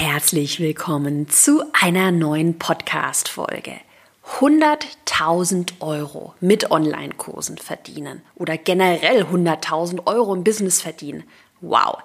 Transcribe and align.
Herzlich 0.00 0.60
willkommen 0.60 1.28
zu 1.28 1.64
einer 1.72 2.12
neuen 2.12 2.56
Podcast-Folge. 2.56 3.72
100.000 4.38 5.80
Euro 5.80 6.34
mit 6.38 6.70
Online-Kursen 6.70 7.58
verdienen 7.58 8.22
oder 8.36 8.56
generell 8.56 9.24
100.000 9.24 10.06
Euro 10.06 10.36
im 10.36 10.44
Business 10.44 10.80
verdienen. 10.80 11.24
Wow. 11.60 11.96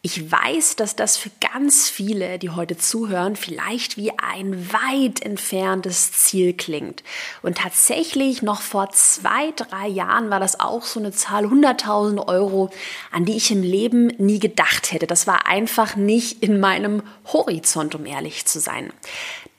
Ich 0.00 0.30
weiß, 0.30 0.76
dass 0.76 0.94
das 0.94 1.16
für 1.16 1.30
ganz 1.40 1.88
viele, 1.88 2.38
die 2.38 2.50
heute 2.50 2.76
zuhören, 2.76 3.34
vielleicht 3.34 3.96
wie 3.96 4.12
ein 4.16 4.72
weit 4.72 5.22
entferntes 5.22 6.12
Ziel 6.12 6.52
klingt. 6.52 7.02
Und 7.42 7.58
tatsächlich 7.58 8.42
noch 8.42 8.60
vor 8.60 8.90
zwei, 8.90 9.50
drei 9.56 9.88
Jahren 9.88 10.30
war 10.30 10.38
das 10.38 10.60
auch 10.60 10.84
so 10.84 11.00
eine 11.00 11.10
Zahl 11.10 11.46
100.000 11.46 12.28
Euro, 12.28 12.70
an 13.10 13.24
die 13.24 13.36
ich 13.36 13.50
im 13.50 13.62
Leben 13.62 14.06
nie 14.18 14.38
gedacht 14.38 14.92
hätte. 14.92 15.08
Das 15.08 15.26
war 15.26 15.48
einfach 15.48 15.96
nicht 15.96 16.44
in 16.44 16.60
meinem 16.60 17.02
Horizont, 17.32 17.96
um 17.96 18.06
ehrlich 18.06 18.46
zu 18.46 18.60
sein. 18.60 18.92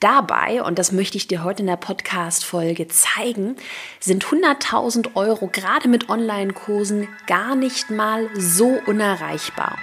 Dabei, 0.00 0.62
und 0.62 0.78
das 0.78 0.92
möchte 0.92 1.18
ich 1.18 1.28
dir 1.28 1.44
heute 1.44 1.60
in 1.60 1.66
der 1.66 1.76
Podcast-Folge 1.76 2.88
zeigen, 2.88 3.56
sind 4.00 4.24
100.000 4.24 5.14
Euro 5.14 5.46
gerade 5.48 5.88
mit 5.88 6.08
Online-Kursen 6.08 7.06
gar 7.26 7.54
nicht 7.54 7.90
mal 7.90 8.30
so 8.34 8.80
unerreichbar. 8.86 9.76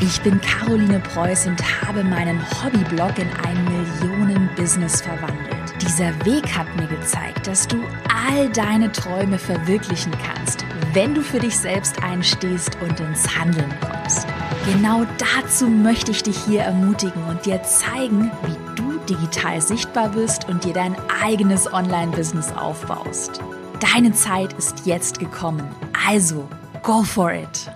Ich 0.00 0.20
bin 0.20 0.40
Caroline 0.40 1.00
Preuß 1.00 1.48
und 1.48 1.60
habe 1.82 2.04
meinen 2.04 2.40
Hobbyblog 2.62 3.18
in 3.18 3.28
ein 3.44 3.64
Millionen-Business 3.64 5.00
verwandelt. 5.00 5.74
Dieser 5.82 6.24
Weg 6.24 6.56
hat 6.56 6.68
mir 6.76 6.86
gezeigt, 6.86 7.48
dass 7.48 7.66
du 7.66 7.82
all 8.28 8.48
deine 8.50 8.92
Träume 8.92 9.40
verwirklichen 9.40 10.12
kannst, 10.24 10.64
wenn 10.92 11.16
du 11.16 11.20
für 11.20 11.40
dich 11.40 11.58
selbst 11.58 12.00
einstehst 12.00 12.78
und 12.80 13.00
ins 13.00 13.36
Handeln 13.36 13.74
kommst. 13.80 14.24
Genau 14.72 15.04
dazu 15.18 15.66
möchte 15.66 16.12
ich 16.12 16.22
dich 16.22 16.36
hier 16.44 16.62
ermutigen 16.62 17.24
und 17.24 17.44
dir 17.44 17.60
zeigen, 17.64 18.30
wie 18.46 18.63
digital 19.08 19.60
sichtbar 19.60 20.10
bist 20.10 20.48
und 20.48 20.64
dir 20.64 20.72
dein 20.72 20.96
eigenes 21.22 21.72
Online-Business 21.72 22.52
aufbaust. 22.52 23.40
Deine 23.80 24.12
Zeit 24.12 24.52
ist 24.54 24.86
jetzt 24.86 25.18
gekommen. 25.18 25.68
Also, 26.06 26.48
go 26.82 27.02
for 27.02 27.32
it! 27.32 27.70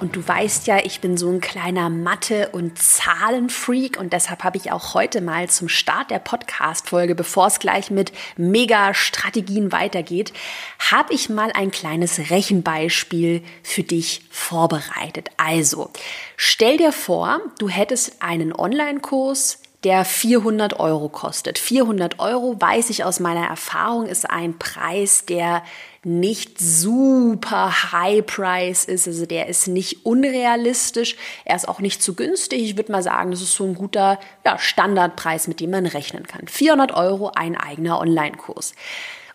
Und 0.00 0.16
du 0.16 0.26
weißt 0.26 0.66
ja, 0.66 0.78
ich 0.78 1.02
bin 1.02 1.18
so 1.18 1.28
ein 1.28 1.42
kleiner 1.42 1.90
Mathe- 1.90 2.48
und 2.52 2.78
Zahlenfreak 2.78 3.98
und 4.00 4.14
deshalb 4.14 4.42
habe 4.44 4.56
ich 4.56 4.72
auch 4.72 4.94
heute 4.94 5.20
mal 5.20 5.50
zum 5.50 5.68
Start 5.68 6.10
der 6.10 6.20
Podcast-Folge, 6.20 7.14
bevor 7.14 7.48
es 7.48 7.58
gleich 7.58 7.90
mit 7.90 8.10
Mega-Strategien 8.38 9.72
weitergeht, 9.72 10.32
habe 10.90 11.12
ich 11.12 11.28
mal 11.28 11.52
ein 11.52 11.70
kleines 11.70 12.30
Rechenbeispiel 12.30 13.42
für 13.62 13.82
dich 13.82 14.22
vorbereitet. 14.30 15.28
Also, 15.36 15.90
stell 16.34 16.78
dir 16.78 16.92
vor, 16.92 17.40
du 17.58 17.68
hättest 17.68 18.22
einen 18.22 18.54
Online-Kurs, 18.54 19.58
der 19.84 20.04
400 20.04 20.78
Euro 20.78 21.08
kostet. 21.08 21.58
400 21.58 22.18
Euro, 22.18 22.60
weiß 22.60 22.90
ich 22.90 23.04
aus 23.04 23.18
meiner 23.18 23.46
Erfahrung, 23.46 24.06
ist 24.06 24.28
ein 24.28 24.58
Preis, 24.58 25.24
der 25.24 25.62
nicht 26.02 26.58
super 26.58 27.92
High 27.92 28.24
Price 28.24 28.84
ist. 28.84 29.06
Also 29.06 29.26
der 29.26 29.46
ist 29.46 29.68
nicht 29.68 30.04
unrealistisch. 30.04 31.16
Er 31.44 31.56
ist 31.56 31.68
auch 31.68 31.80
nicht 31.80 32.02
zu 32.02 32.14
günstig. 32.14 32.62
Ich 32.62 32.76
würde 32.76 32.92
mal 32.92 33.02
sagen, 33.02 33.30
das 33.30 33.40
ist 33.40 33.54
so 33.54 33.64
ein 33.64 33.74
guter 33.74 34.18
ja, 34.44 34.58
Standardpreis, 34.58 35.48
mit 35.48 35.60
dem 35.60 35.70
man 35.70 35.86
rechnen 35.86 36.26
kann. 36.26 36.46
400 36.46 36.92
Euro 36.92 37.32
ein 37.34 37.56
eigener 37.56 38.00
Online-Kurs. 38.00 38.74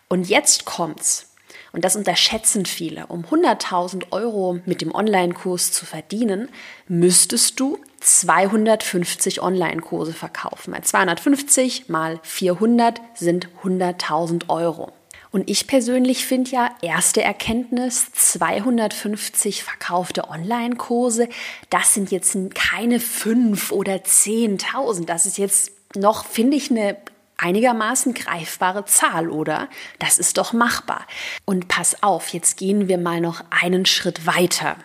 Und 0.08 0.28
jetzt 0.28 0.64
kommt's. 0.64 1.32
Und 1.72 1.84
das 1.84 1.96
unterschätzen 1.96 2.66
viele. 2.66 3.06
Um 3.08 3.24
100.000 3.24 4.10
Euro 4.10 4.60
mit 4.64 4.80
dem 4.80 4.94
Online-Kurs 4.94 5.72
zu 5.72 5.84
verdienen, 5.84 6.48
müsstest 6.88 7.60
du 7.60 7.78
250 8.00 9.42
Online-Kurse 9.42 10.12
verkaufen. 10.12 10.74
250 10.80 11.88
mal 11.88 12.20
400 12.22 13.00
sind 13.14 13.48
100.000 13.62 14.48
Euro. 14.48 14.92
Und 15.32 15.50
ich 15.50 15.66
persönlich 15.66 16.24
finde 16.24 16.50
ja, 16.50 16.70
erste 16.80 17.22
Erkenntnis, 17.22 18.10
250 18.12 19.64
verkaufte 19.64 20.30
Online-Kurse, 20.30 21.28
das 21.68 21.92
sind 21.92 22.10
jetzt 22.10 22.36
keine 22.54 23.00
5 23.00 23.70
oder 23.72 23.96
10.000. 23.96 25.04
Das 25.04 25.26
ist 25.26 25.36
jetzt 25.36 25.72
noch, 25.94 26.24
finde 26.24 26.56
ich, 26.56 26.70
eine 26.70 26.96
einigermaßen 27.38 28.14
greifbare 28.14 28.86
Zahl, 28.86 29.28
oder? 29.28 29.68
Das 29.98 30.18
ist 30.18 30.38
doch 30.38 30.52
machbar. 30.52 31.06
Und 31.44 31.68
pass 31.68 32.02
auf, 32.02 32.28
jetzt 32.28 32.56
gehen 32.56 32.88
wir 32.88 32.98
mal 32.98 33.20
noch 33.20 33.44
einen 33.50 33.84
Schritt 33.84 34.26
weiter. 34.26 34.76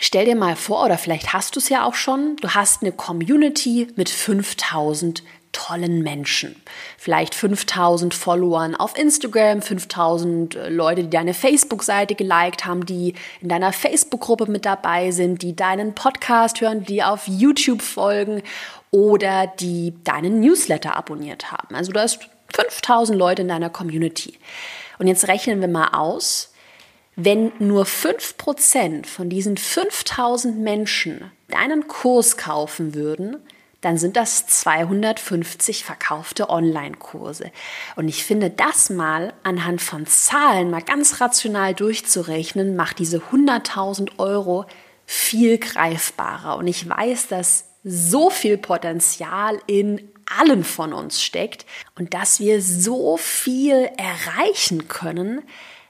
Stell 0.00 0.26
dir 0.26 0.36
mal 0.36 0.56
vor, 0.56 0.84
oder 0.84 0.98
vielleicht 0.98 1.32
hast 1.32 1.56
du 1.56 1.60
es 1.60 1.68
ja 1.68 1.84
auch 1.84 1.94
schon, 1.94 2.36
du 2.36 2.50
hast 2.50 2.82
eine 2.82 2.92
Community 2.92 3.88
mit 3.96 4.08
5000 4.08 5.22
tollen 5.56 6.02
Menschen. 6.02 6.54
Vielleicht 6.98 7.34
5000 7.34 8.12
Followern 8.12 8.74
auf 8.74 8.96
Instagram, 8.98 9.62
5000 9.62 10.54
äh, 10.54 10.68
Leute, 10.68 11.04
die 11.04 11.10
deine 11.10 11.32
Facebook-Seite 11.32 12.14
geliked 12.14 12.66
haben, 12.66 12.84
die 12.84 13.14
in 13.40 13.48
deiner 13.48 13.72
Facebook-Gruppe 13.72 14.50
mit 14.50 14.66
dabei 14.66 15.12
sind, 15.12 15.40
die 15.40 15.56
deinen 15.56 15.94
Podcast 15.94 16.60
hören, 16.60 16.84
die 16.84 17.02
auf 17.02 17.26
YouTube 17.26 17.80
folgen 17.80 18.42
oder 18.90 19.46
die 19.46 19.94
deinen 20.04 20.40
Newsletter 20.40 20.94
abonniert 20.94 21.50
haben. 21.50 21.74
Also 21.74 21.90
du 21.90 22.00
hast 22.00 22.28
5000 22.52 23.18
Leute 23.18 23.42
in 23.42 23.48
deiner 23.48 23.70
Community. 23.70 24.38
Und 24.98 25.06
jetzt 25.06 25.26
rechnen 25.26 25.60
wir 25.60 25.68
mal 25.68 25.88
aus, 25.88 26.52
wenn 27.16 27.52
nur 27.58 27.84
5% 27.84 29.06
von 29.06 29.30
diesen 29.30 29.56
5000 29.56 30.58
Menschen 30.58 31.30
deinen 31.48 31.88
Kurs 31.88 32.36
kaufen 32.36 32.94
würden, 32.94 33.38
dann 33.80 33.98
sind 33.98 34.16
das 34.16 34.46
250 34.46 35.84
verkaufte 35.84 36.50
Online-Kurse. 36.50 37.50
Und 37.94 38.08
ich 38.08 38.24
finde, 38.24 38.50
das 38.50 38.90
mal 38.90 39.32
anhand 39.44 39.80
von 39.80 40.06
Zahlen 40.06 40.70
mal 40.70 40.82
ganz 40.82 41.20
rational 41.20 41.74
durchzurechnen, 41.74 42.76
macht 42.76 42.98
diese 42.98 43.18
100.000 43.18 44.18
Euro 44.18 44.66
viel 45.06 45.58
greifbarer. 45.58 46.56
Und 46.56 46.66
ich 46.66 46.88
weiß, 46.88 47.28
dass 47.28 47.66
so 47.84 48.28
viel 48.28 48.58
Potenzial 48.58 49.60
in 49.66 50.10
allen 50.40 50.64
von 50.64 50.92
uns 50.92 51.22
steckt 51.22 51.64
und 51.96 52.12
dass 52.12 52.40
wir 52.40 52.60
so 52.60 53.16
viel 53.16 53.88
erreichen 53.96 54.88
können, 54.88 55.42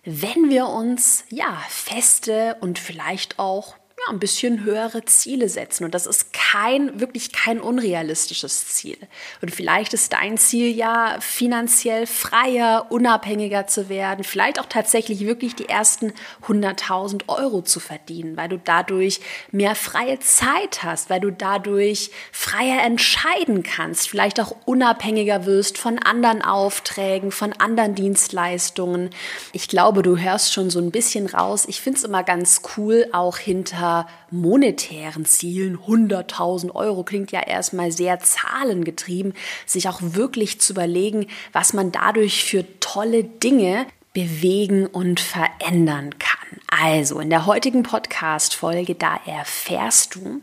wenn 0.07 0.51
wir 0.51 0.69
uns 0.69 1.25
ja 1.31 1.61
feste 1.69 2.57
und 2.61 2.79
vielleicht 2.79 3.41
auch 3.41 3.75
ja, 4.07 4.13
ein 4.13 4.19
bisschen 4.19 4.65
höhere 4.65 5.05
Ziele 5.05 5.49
setzen. 5.49 5.85
Und 5.85 5.95
das 5.95 6.07
ist 6.07 6.33
kein, 6.33 7.01
wirklich 7.01 7.33
kein 7.33 7.61
unrealistisches 7.61 8.69
Ziel. 8.69 8.97
Und 9.43 9.55
vielleicht 9.55 9.95
ist 9.95 10.13
dein 10.13 10.39
Ziel 10.39 10.75
ja, 10.75 11.17
finanziell 11.21 12.07
freier, 12.07 12.87
unabhängiger 12.91 13.67
zu 13.67 13.89
werden, 13.89 14.25
vielleicht 14.25 14.61
auch 14.61 14.67
tatsächlich 14.67 15.21
wirklich 15.21 15.55
die 15.55 15.69
ersten 15.69 16.13
100.000 16.47 17.29
Euro 17.29 17.63
zu 17.63 17.81
verdienen, 17.81 18.37
weil 18.37 18.49
du 18.49 18.59
dadurch 18.59 19.21
mehr 19.51 19.75
freie 19.75 20.19
Zeit 20.21 20.83
hast, 20.83 21.11
weil 21.11 21.21
du 21.21 21.31
dadurch 21.31 22.11
freier 22.33 22.83
entscheiden 22.83 23.63
kannst, 23.63 24.09
vielleicht 24.09 24.41
auch 24.41 24.55
unabhängiger 24.65 25.47
wirst 25.47 25.79
von 25.79 25.99
anderen 25.99 26.43
Aufträgen, 26.43 27.33
von 27.33 27.53
anderen 27.53 27.95
Dienstleistungen. 27.95 29.11
Ich 29.53 29.69
glaube, 29.69 30.03
du 30.03 30.17
hörst 30.17 30.53
schon 30.53 30.71
so 30.71 30.79
ein 30.79 30.91
bisschen 30.91 31.27
raus. 31.27 31.65
Ich 31.69 31.81
finde 31.81 31.99
es 31.99 32.05
immer 32.05 32.23
ganz 32.23 32.63
cool, 32.77 33.07
auch 33.13 33.39
hinter 33.39 33.96
monetären 34.31 35.25
Zielen, 35.25 35.79
100.000 35.79 36.75
Euro, 36.75 37.03
klingt 37.03 37.33
ja 37.33 37.41
erstmal 37.41 37.93
sehr 37.93 38.21
zahlengetrieben, 38.21 39.33
sich 39.65 39.89
auch 39.89 40.01
wirklich 40.03 40.61
zu 40.61 40.75
überlegen, 40.75 41.27
was 41.53 41.73
man 41.73 41.93
dadurch 41.93 42.45
für 42.45 42.65
tolle 42.81 43.25
Dinge 43.25 43.87
bewegen 44.13 44.87
und 44.87 45.21
verändern 45.21 46.19
kann. 46.19 46.61
Also 46.69 47.21
in 47.21 47.31
der 47.31 47.47
heutigen 47.47 47.83
Podcast-Folge, 47.83 48.95
da 48.95 49.21
erfährst 49.27 50.15
du, 50.15 50.41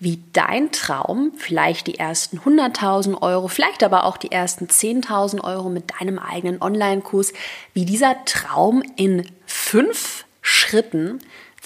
wie 0.00 0.22
dein 0.32 0.70
Traum, 0.70 1.32
vielleicht 1.36 1.88
die 1.88 1.98
ersten 1.98 2.38
100.000 2.38 3.20
Euro, 3.20 3.48
vielleicht 3.48 3.82
aber 3.82 4.04
auch 4.04 4.16
die 4.16 4.30
ersten 4.30 4.66
10.000 4.66 5.42
Euro 5.42 5.68
mit 5.68 5.92
deinem 5.98 6.18
eigenen 6.18 6.62
Online-Kurs, 6.62 7.32
wie 7.74 7.84
dieser 7.84 8.24
Traum 8.24 8.82
in 8.96 9.28
fünf 9.46 10.24
Schritten 10.40 11.18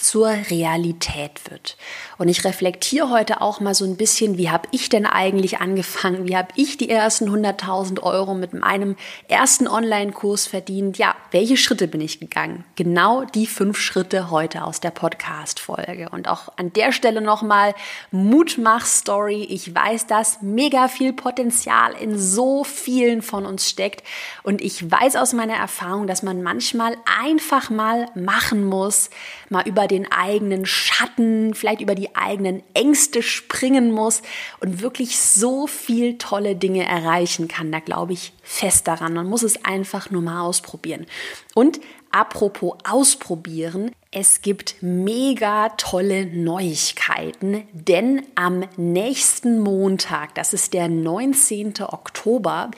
zur 0.02 0.28
Realität 0.50 1.50
wird. 1.50 1.76
Und 2.22 2.28
ich 2.28 2.44
reflektiere 2.44 3.10
heute 3.10 3.40
auch 3.40 3.58
mal 3.58 3.74
so 3.74 3.84
ein 3.84 3.96
bisschen, 3.96 4.38
wie 4.38 4.48
habe 4.48 4.69
ich 4.70 4.88
denn 4.88 5.06
eigentlich 5.06 5.58
angefangen? 5.58 6.28
Wie 6.28 6.36
habe 6.36 6.50
ich 6.54 6.76
die 6.76 6.88
ersten 6.88 7.28
100.000 7.28 8.00
Euro 8.00 8.34
mit 8.34 8.52
meinem 8.52 8.94
ersten 9.26 9.66
Online-Kurs 9.66 10.46
verdient? 10.46 10.98
Ja, 10.98 11.16
welche 11.32 11.56
Schritte 11.56 11.88
bin 11.88 12.00
ich 12.00 12.20
gegangen? 12.20 12.64
Genau 12.76 13.24
die 13.24 13.48
fünf 13.48 13.76
Schritte 13.76 14.30
heute 14.30 14.62
aus 14.62 14.78
der 14.78 14.92
Podcast-Folge. 14.92 16.10
Und 16.10 16.28
auch 16.28 16.48
an 16.56 16.72
der 16.72 16.92
Stelle 16.92 17.22
nochmal 17.22 17.74
Mutmach-Story. 18.12 19.42
Ich 19.50 19.74
weiß, 19.74 20.06
dass 20.06 20.42
mega 20.42 20.86
viel 20.86 21.12
Potenzial 21.12 21.92
in 22.00 22.16
so 22.16 22.62
vielen 22.62 23.22
von 23.22 23.46
uns 23.46 23.69
steckt. 23.69 24.04
Und 24.44 24.60
ich 24.60 24.88
weiß 24.88 25.16
aus 25.16 25.32
meiner 25.32 25.56
Erfahrung, 25.56 26.06
dass 26.06 26.22
man 26.22 26.40
manchmal 26.40 26.96
einfach 27.20 27.69
mal 27.69 28.06
machen 28.14 28.64
muss, 28.64 29.10
mal 29.48 29.66
über 29.66 29.88
den 29.88 30.10
eigenen 30.12 30.66
Schatten, 30.66 31.54
vielleicht 31.54 31.80
über 31.80 31.96
die 31.96 32.12
eigenen 32.14 32.62
Ängste 32.75 33.23
springen 33.23 33.93
muss 33.93 34.23
und 34.61 34.81
wirklich 34.82 35.19
so 35.19 35.67
viel 35.67 36.19
tolle 36.19 36.56
Dinge 36.56 36.85
erreichen 36.85 37.49
kann. 37.49 37.73
Da 37.73 37.81
glaube 37.81 38.12
ich 38.12 38.32
fest 38.43 38.88
daran. 38.88 39.14
Man 39.14 39.26
muss 39.26 39.43
es 39.43 39.64
einfach 39.64 40.11
nur 40.11 40.23
mal 40.23 40.43
ausprobieren. 40.43 41.06
Und 41.55 41.81
apropos 42.11 42.76
ausprobieren, 42.85 43.93
es 44.11 44.43
gibt 44.43 44.76
mega 44.82 45.70
tolle 45.70 46.26
Neuigkeiten, 46.26 47.67
denn 47.73 48.26
am 48.35 48.65
nächsten 48.76 49.61
Montag, 49.61 50.35
das 50.35 50.53
ist 50.53 50.75
der 50.75 50.88
19. 50.88 51.75
Oktober, 51.81 52.70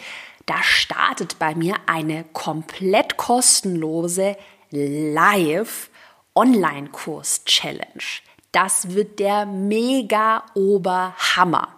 da 0.46 0.62
startet 0.62 1.38
bei 1.38 1.54
mir 1.54 1.74
eine 1.86 2.24
komplett 2.32 3.16
kostenlose 3.16 4.36
Live 4.70 5.90
Online-Kurs-Challenge. 6.34 8.04
Das 8.54 8.94
wird 8.94 9.18
der 9.18 9.46
mega 9.46 10.44
Oberhammer. 10.54 11.74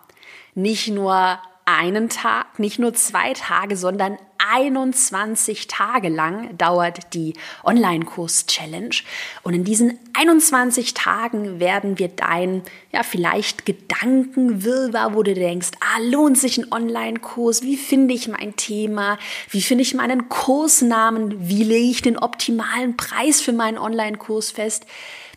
Nicht 0.55 0.88
nur 0.88 1.38
einen 1.64 2.11
Tag, 2.11 2.58
nicht 2.58 2.78
nur 2.78 2.93
zwei 2.93 3.32
Tage, 3.32 3.78
sondern 3.78 4.19
21 4.52 5.69
Tage 5.69 6.11
lang 6.11 6.56
dauert 6.58 7.14
die 7.14 7.32
Online-Kurs-Challenge. 7.64 8.94
Und 9.43 9.55
in 9.55 9.64
diesen 9.64 9.99
21 10.12 10.93
Tagen 10.93 11.61
werden 11.61 11.99
wir 11.99 12.08
dein, 12.08 12.62
ja, 12.93 13.02
vielleicht 13.02 13.64
Gedankenwirrwarr, 13.64 15.14
wo 15.14 15.23
du 15.23 15.32
denkst, 15.32 15.70
ah, 15.81 15.99
lohnt 16.02 16.37
sich 16.37 16.58
ein 16.58 16.70
Online-Kurs? 16.70 17.62
Wie 17.62 17.78
finde 17.78 18.12
ich 18.12 18.28
mein 18.28 18.55
Thema? 18.55 19.19
Wie 19.49 19.62
finde 19.62 19.81
ich 19.81 19.94
meinen 19.94 20.28
Kursnamen? 20.28 21.49
Wie 21.49 21.64
lege 21.64 21.90
ich 21.90 22.02
den 22.02 22.19
optimalen 22.19 22.99
Preis 22.99 23.40
für 23.40 23.55
meinen 23.55 23.78
Online-Kurs 23.78 24.50
fest? 24.50 24.84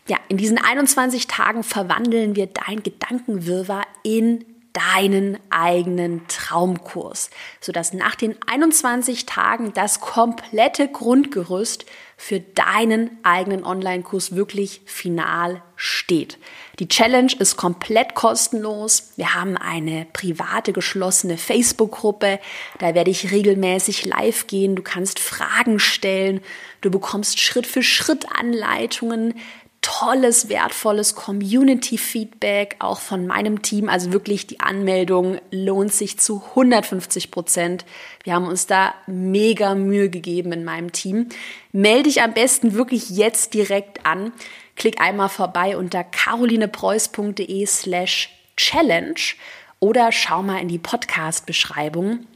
Ja, 0.06 0.16
in 0.28 0.36
diesen 0.36 0.58
21 0.58 1.26
Tagen 1.26 1.62
verwandeln 1.62 2.36
wir 2.36 2.46
dein 2.46 2.82
Gedankenwirrwarr 2.82 3.86
in 4.02 4.44
deinen 4.72 5.38
eigenen 5.50 6.26
Traumkurs, 6.28 7.30
sodass 7.60 7.92
nach 7.92 8.14
den 8.14 8.36
21 8.46 9.26
Tagen 9.26 9.72
das 9.74 10.00
komplette 10.00 10.88
Grundgerüst 10.88 11.86
für 12.16 12.40
deinen 12.40 13.18
eigenen 13.22 13.64
Online-Kurs 13.64 14.36
wirklich 14.36 14.82
final 14.84 15.62
steht. 15.74 16.38
Die 16.78 16.86
Challenge 16.86 17.32
ist 17.38 17.56
komplett 17.56 18.14
kostenlos. 18.14 19.12
Wir 19.16 19.34
haben 19.34 19.56
eine 19.56 20.06
private 20.12 20.72
geschlossene 20.72 21.38
Facebook-Gruppe. 21.38 22.38
Da 22.78 22.94
werde 22.94 23.10
ich 23.10 23.32
regelmäßig 23.32 24.04
live 24.04 24.46
gehen. 24.46 24.76
Du 24.76 24.82
kannst 24.82 25.18
Fragen 25.18 25.78
stellen. 25.78 26.40
Du 26.80 26.90
bekommst 26.90 27.40
Schritt 27.40 27.66
für 27.66 27.82
Schritt 27.82 28.26
Anleitungen 28.38 29.34
tolles, 29.82 30.48
wertvolles 30.48 31.14
Community-Feedback, 31.14 32.76
auch 32.80 33.00
von 33.00 33.26
meinem 33.26 33.62
Team. 33.62 33.88
Also 33.88 34.12
wirklich, 34.12 34.46
die 34.46 34.60
Anmeldung 34.60 35.38
lohnt 35.50 35.92
sich 35.92 36.18
zu 36.18 36.42
150 36.50 37.30
Prozent. 37.30 37.84
Wir 38.24 38.34
haben 38.34 38.46
uns 38.46 38.66
da 38.66 38.94
mega 39.06 39.74
Mühe 39.74 40.10
gegeben 40.10 40.52
in 40.52 40.64
meinem 40.64 40.92
Team. 40.92 41.28
Melde 41.72 42.04
dich 42.04 42.22
am 42.22 42.34
besten 42.34 42.74
wirklich 42.74 43.10
jetzt 43.10 43.54
direkt 43.54 44.04
an. 44.04 44.32
Klick 44.76 45.00
einmal 45.00 45.28
vorbei 45.28 45.76
unter 45.76 46.04
carolinepreuß.de 46.04 47.66
slash 47.66 48.30
challenge 48.56 49.34
oder 49.78 50.12
schau 50.12 50.42
mal 50.42 50.60
in 50.60 50.68
die 50.68 50.78
Podcast-Beschreibung. 50.78 52.26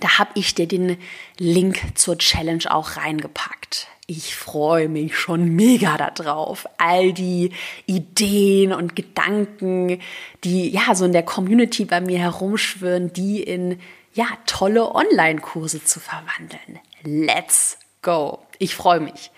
Da 0.00 0.18
habe 0.18 0.30
ich 0.34 0.54
dir 0.54 0.66
den 0.66 0.96
Link 1.38 1.80
zur 1.94 2.18
Challenge 2.18 2.64
auch 2.68 2.96
reingepackt. 2.96 3.88
Ich 4.08 4.36
freue 4.36 4.88
mich 4.88 5.16
schon 5.16 5.48
mega 5.56 5.96
darauf. 5.96 6.66
All 6.78 7.12
die 7.12 7.50
Ideen 7.86 8.72
und 8.72 8.94
Gedanken, 8.94 10.00
die 10.44 10.70
ja 10.70 10.94
so 10.94 11.04
in 11.04 11.12
der 11.12 11.24
Community 11.24 11.84
bei 11.84 12.00
mir 12.00 12.18
herumschwirren, 12.18 13.12
die 13.12 13.42
in 13.42 13.80
ja 14.14 14.26
tolle 14.46 14.94
Online-Kurse 14.94 15.82
zu 15.82 15.98
verwandeln. 15.98 16.78
Let's 17.02 17.78
go. 18.02 18.38
Ich 18.58 18.76
freue 18.76 19.00
mich. 19.00 19.30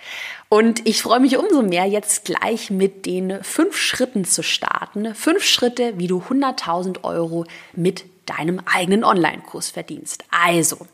Und 0.50 0.86
ich 0.86 1.02
freue 1.02 1.20
mich 1.20 1.36
umso 1.36 1.62
mehr, 1.62 1.86
jetzt 1.86 2.24
gleich 2.26 2.70
mit 2.70 3.06
den 3.06 3.42
fünf 3.42 3.76
Schritten 3.76 4.24
zu 4.24 4.42
starten. 4.42 5.14
Fünf 5.14 5.44
Schritte, 5.44 5.98
wie 5.98 6.06
du 6.06 6.20
100.000 6.20 7.04
Euro 7.04 7.46
mit 7.74 8.04
deinem 8.28 8.60
eigenen 8.64 9.04
Online-Kurs 9.04 9.70
verdienst. 9.70 10.24
Also, 10.30 10.86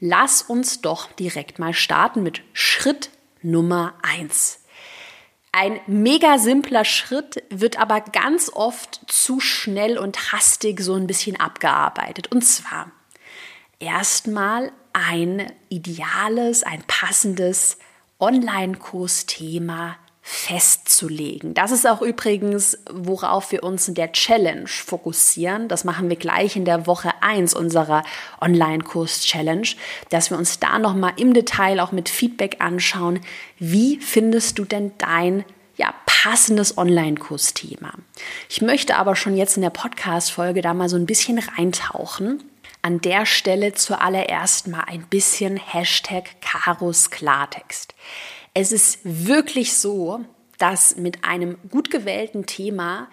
lass 0.00 0.42
uns 0.42 0.80
doch 0.80 1.10
direkt 1.12 1.58
mal 1.58 1.74
starten 1.74 2.22
mit 2.22 2.42
Schritt 2.52 3.10
Nummer 3.42 3.94
eins. 4.02 4.60
Ein 5.52 5.80
mega 5.86 6.38
simpler 6.38 6.84
Schritt 6.84 7.42
wird 7.48 7.78
aber 7.78 8.00
ganz 8.00 8.50
oft 8.52 9.00
zu 9.06 9.40
schnell 9.40 9.96
und 9.96 10.32
hastig 10.32 10.80
so 10.80 10.94
ein 10.94 11.06
bisschen 11.06 11.40
abgearbeitet. 11.40 12.30
Und 12.30 12.42
zwar 12.42 12.90
erstmal 13.78 14.72
ein 14.92 15.50
ideales, 15.68 16.62
ein 16.62 16.82
passendes 16.86 17.78
Online-Kursthema 18.18 19.96
festzulegen. 20.28 21.54
Das 21.54 21.70
ist 21.70 21.86
auch 21.86 22.02
übrigens, 22.02 22.76
worauf 22.90 23.52
wir 23.52 23.62
uns 23.62 23.86
in 23.86 23.94
der 23.94 24.10
Challenge 24.10 24.66
fokussieren. 24.66 25.68
Das 25.68 25.84
machen 25.84 26.08
wir 26.08 26.16
gleich 26.16 26.56
in 26.56 26.64
der 26.64 26.88
Woche 26.88 27.12
1 27.20 27.54
unserer 27.54 28.02
Online-Kurs-Challenge, 28.40 29.68
dass 30.08 30.30
wir 30.30 30.36
uns 30.36 30.58
da 30.58 30.80
nochmal 30.80 31.12
im 31.16 31.32
Detail 31.32 31.78
auch 31.78 31.92
mit 31.92 32.08
Feedback 32.08 32.56
anschauen. 32.58 33.20
Wie 33.60 34.00
findest 34.00 34.58
du 34.58 34.64
denn 34.64 34.90
dein 34.98 35.44
ja, 35.76 35.94
passendes 36.06 36.76
Online-Kursthema? 36.76 37.92
Ich 38.48 38.60
möchte 38.60 38.96
aber 38.96 39.14
schon 39.14 39.36
jetzt 39.36 39.56
in 39.56 39.62
der 39.62 39.70
Podcast-Folge 39.70 40.60
da 40.60 40.74
mal 40.74 40.88
so 40.88 40.96
ein 40.96 41.06
bisschen 41.06 41.38
reintauchen. 41.38 42.42
An 42.82 43.00
der 43.00 43.26
Stelle 43.26 43.74
zuallererst 43.74 44.66
mal 44.66 44.82
ein 44.88 45.02
bisschen 45.02 45.56
Hashtag 45.56 46.40
Karos 46.40 47.10
Klartext. 47.10 47.94
Es 48.58 48.72
ist 48.72 49.00
wirklich 49.04 49.74
so, 49.74 50.24
dass 50.56 50.96
mit 50.96 51.24
einem 51.24 51.58
gut 51.68 51.90
gewählten 51.90 52.46
Thema 52.46 53.10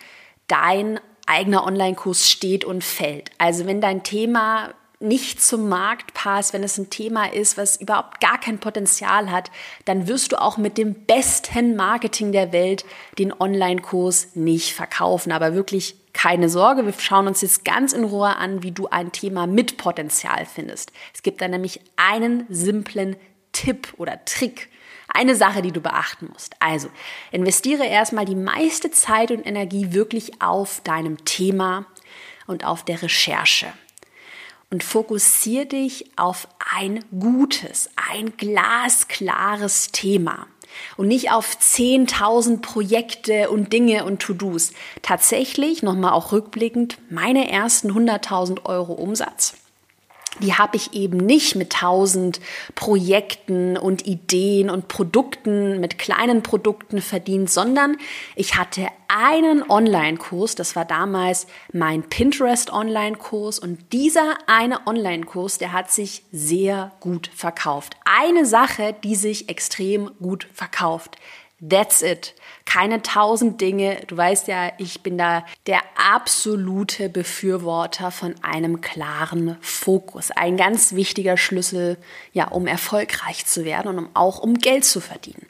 dein 0.48 1.02
eigener 1.26 1.66
Online-Kurs 1.66 2.32
steht 2.32 2.64
und 2.64 2.82
fällt. 2.82 3.30
Also 3.40 3.66
wenn 3.66 3.82
dein 3.82 4.04
Thema 4.04 4.74
nicht 5.02 5.44
zum 5.44 5.68
Markt 5.68 6.14
passt, 6.14 6.54
wenn 6.54 6.64
es 6.64 6.78
ein 6.78 6.90
Thema 6.90 7.26
ist, 7.26 7.58
was 7.58 7.76
überhaupt 7.76 8.22
gar 8.22 8.40
kein 8.40 8.60
Potenzial 8.60 9.32
hat, 9.32 9.52
dann 9.84 10.08
wirst 10.08 10.32
du 10.32 10.42
auch 10.42 10.58
mit 10.58 10.78
dem 10.78 10.94
besten 10.94 11.76
Marketing 11.76 12.32
der 12.32 12.54
Welt 12.54 12.86
den 13.20 13.34
Online-Kurs 13.38 14.38
nicht 14.38 14.72
verkaufen. 14.72 15.34
Aber 15.34 15.56
wirklich 15.56 15.98
keine 16.14 16.48
Sorge, 16.48 16.86
wir 16.86 16.94
schauen 16.98 17.28
uns 17.28 17.42
jetzt 17.42 17.66
ganz 17.66 17.92
in 17.92 18.06
Ruhe 18.06 18.38
an, 18.38 18.64
wie 18.64 18.72
du 18.72 18.88
ein 18.88 19.12
Thema 19.12 19.46
mit 19.46 19.76
Potenzial 19.76 20.46
findest. 20.46 20.94
Es 21.14 21.22
gibt 21.22 21.42
da 21.42 21.50
nämlich 21.50 21.82
einen 21.98 22.46
simplen 22.48 23.18
Tipp 23.52 23.94
oder 23.98 24.24
Trick, 24.24 24.70
eine 25.14 25.36
Sache, 25.36 25.62
die 25.62 25.72
du 25.72 25.80
beachten 25.82 26.30
musst. 26.32 26.56
Also, 26.60 26.90
investiere 27.32 27.86
erstmal 27.86 28.26
die 28.26 28.36
meiste 28.36 28.92
Zeit 28.92 29.32
und 29.32 29.46
Energie 29.46 29.94
wirklich 29.94 30.42
auf 30.42 30.82
deinem 30.84 31.24
Thema 31.24 31.86
und 32.48 32.66
auf 32.66 32.84
der 32.84 33.02
Recherche. 33.02 33.72
Und 34.70 34.84
fokussiere 34.84 35.68
dich 35.68 36.18
auf 36.18 36.48
ein 36.76 37.06
gutes, 37.18 37.92
ein 38.12 38.36
glasklares 38.38 39.92
Thema 39.92 40.48
und 40.98 41.08
nicht 41.08 41.32
auf 41.32 41.56
10.000 41.56 42.62
Projekte 42.62 43.52
und 43.52 43.72
Dinge 43.72 44.06
und 44.06 44.20
To-Dos. 44.20 44.74
Tatsächlich, 45.04 45.84
nochmal 45.84 46.14
auch 46.14 46.32
rückblickend, 46.32 46.98
meine 47.12 47.52
ersten 47.52 47.92
100.000 47.92 48.66
Euro 48.66 48.94
Umsatz 48.94 49.63
die 50.42 50.56
habe 50.56 50.78
ich 50.78 50.94
eben 50.94 51.18
nicht 51.18 51.56
mit 51.56 51.74
tausend 51.74 52.40
Projekten 52.76 53.78
und 53.78 54.08
Ideen 54.08 54.70
und 54.70 54.88
Produkten, 54.88 55.80
mit 55.80 56.00
kleinen 56.00 56.44
Produkten 56.44 57.02
verdient, 57.02 57.50
sondern 57.50 57.98
ich 58.36 58.56
hatte 58.56 58.88
einen 59.08 59.70
Online-Kurs, 59.70 60.56
das 60.56 60.76
war 60.76 60.86
damals 60.86 61.46
mein 61.72 62.04
Pinterest-Online-Kurs 62.04 63.60
und 63.60 63.94
dieser 63.94 64.38
eine 64.48 64.88
Online-Kurs, 64.88 65.60
der 65.60 65.72
hat 65.72 65.92
sich 65.92 66.24
sehr 66.32 66.94
gut 67.00 67.30
verkauft. 67.34 67.96
Eine 68.06 68.46
Sache, 68.46 68.96
die 69.04 69.16
sich 69.16 69.50
extrem 69.50 70.10
gut 70.20 70.48
verkauft. 70.52 71.18
That's 71.68 72.02
it. 72.02 72.36
Keine 72.66 73.02
tausend 73.02 73.62
Dinge. 73.62 74.02
Du 74.08 74.18
weißt 74.18 74.48
ja, 74.50 74.74
ich 74.80 75.02
bin 75.02 75.18
da 75.18 75.46
der 75.66 75.82
absolute 75.96 77.08
Befürworter 77.08 78.12
von 78.12 78.36
einem 78.42 78.82
klaren 78.82 79.58
Fokus. 79.62 80.32
Ein 80.32 80.58
ganz 80.58 80.94
wichtiger 80.94 81.38
Schlüssel, 81.38 81.98
ja, 82.34 82.50
um 82.50 82.68
erfolgreich 82.68 83.46
zu 83.46 83.64
werden 83.64 83.88
und 83.88 83.98
um, 84.00 84.10
auch 84.14 84.40
um 84.40 84.56
Geld 84.56 84.84
zu 84.84 85.00
verdienen. 85.00 85.46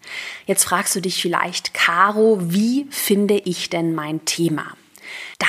Jetzt 0.46 0.66
fragst 0.66 0.96
du 0.96 1.02
dich 1.02 1.20
vielleicht, 1.20 1.74
Caro, 1.74 2.38
wie 2.42 2.88
finde 2.92 3.36
ich 3.36 3.70
denn 3.72 3.96
mein 3.96 4.26
Thema? 4.26 4.66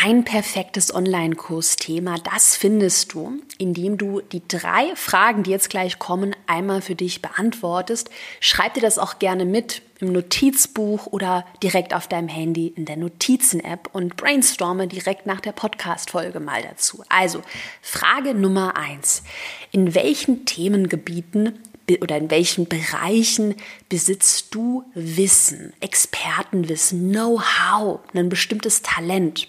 Dein 0.03 0.25
perfektes 0.25 0.93
Online-Kursthema, 0.93 2.17
das 2.19 2.57
findest 2.57 3.13
du, 3.13 3.39
indem 3.59 3.97
du 3.97 4.21
die 4.23 4.43
drei 4.49 4.91
Fragen, 4.97 5.45
die 5.45 5.53
jetzt 5.53 5.71
gleich 5.71 6.01
kommen, 6.01 6.35
einmal 6.49 6.83
für 6.83 6.97
dich 6.97 7.23
beantwortest. 7.23 8.11
Schreib 8.41 8.75
dir 8.75 8.81
das 8.81 8.99
auch 8.99 9.21
gerne 9.21 9.45
mit 9.45 9.83
im 10.01 10.13
Notizbuch 10.13 11.07
oder 11.07 11.47
direkt 11.63 11.95
auf 11.95 12.09
deinem 12.09 12.27
Handy 12.27 12.73
in 12.75 12.87
der 12.87 12.97
Notizen-App 12.97 13.89
und 13.93 14.17
brainstorme 14.17 14.89
direkt 14.89 15.27
nach 15.27 15.41
der 15.41 15.53
Podcast-Folge 15.53 16.41
mal 16.41 16.63
dazu. 16.63 17.05
Also, 17.09 17.43
Frage 17.81 18.35
Nummer 18.35 18.77
eins. 18.77 19.23
In 19.71 19.95
welchen 19.95 20.45
Themengebieten 20.45 21.61
oder 22.01 22.17
in 22.17 22.31
welchen 22.31 22.67
Bereichen 22.67 23.55
besitzt 23.89 24.55
du 24.55 24.85
Wissen, 24.95 25.73
Expertenwissen, 25.81 27.11
Know-how, 27.11 28.01
ein 28.15 28.29
bestimmtes 28.29 28.83
Talent? 28.83 29.49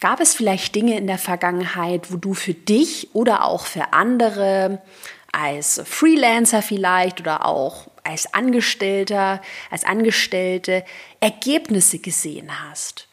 Gab 0.00 0.20
es 0.20 0.34
vielleicht 0.34 0.74
Dinge 0.74 0.96
in 0.96 1.06
der 1.06 1.18
Vergangenheit, 1.18 2.12
wo 2.12 2.16
du 2.16 2.34
für 2.34 2.54
dich 2.54 3.14
oder 3.14 3.44
auch 3.44 3.66
für 3.66 3.92
andere 3.92 4.82
als 5.32 5.80
Freelancer 5.84 6.62
vielleicht 6.62 7.20
oder 7.20 7.46
auch 7.46 7.88
als 8.02 8.32
Angestellter, 8.34 9.40
als 9.70 9.84
Angestellte 9.84 10.84
Ergebnisse 11.20 11.98
gesehen 11.98 12.50
hast? 12.64 13.09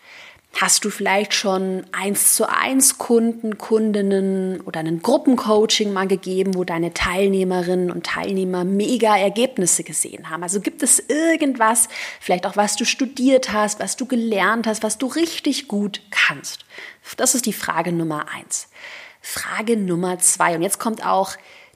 Hast 0.54 0.86
du 0.86 0.89
vielleicht 0.89 1.36
schon 1.36 1.86
eins 1.92 2.34
zu 2.34 2.50
eins 2.50 2.98
Kunden, 2.98 3.60
Kundinnen 3.60 4.60
oder 4.62 4.80
ein 4.80 5.04
Gruppencoaching 5.04 5.94
mal 5.94 6.08
gegeben, 6.08 6.56
wo 6.56 6.63
deine 6.63 6.96
Teilnehmerinnen 6.96 7.92
und 7.92 8.08
Teilnehmer 8.08 8.63
mega 8.63 9.16
Ergebnisse 9.16 9.84
gesehen 9.84 10.32
haben? 10.32 10.42
Also 10.42 10.60
gibt 10.60 10.82
es 10.82 10.98
irgendwas, 10.98 11.89
vielleicht 12.20 12.48
auch 12.48 12.56
was 12.56 12.75
du 12.75 12.86
studiert 12.86 13.54
hast, 13.54 13.80
was 13.80 13.98
du 13.98 14.08
gelernt 14.08 14.66
hast, 14.66 14.82
was 14.82 14.98
du 14.98 15.06
richtig 15.06 15.68
gut 15.68 16.01
kannst? 16.10 16.66
Das 17.18 17.36
ist 17.36 17.46
die 17.46 17.54
Frage 17.54 17.92
Nummer 17.92 18.25
eins. 18.34 18.70
Frage 19.22 19.77
Nummer 19.77 20.18
zwei. 20.20 20.56
Und 20.56 20.63
jetzt 20.63 20.80
kommt 20.80 21.06
auch 21.06 21.36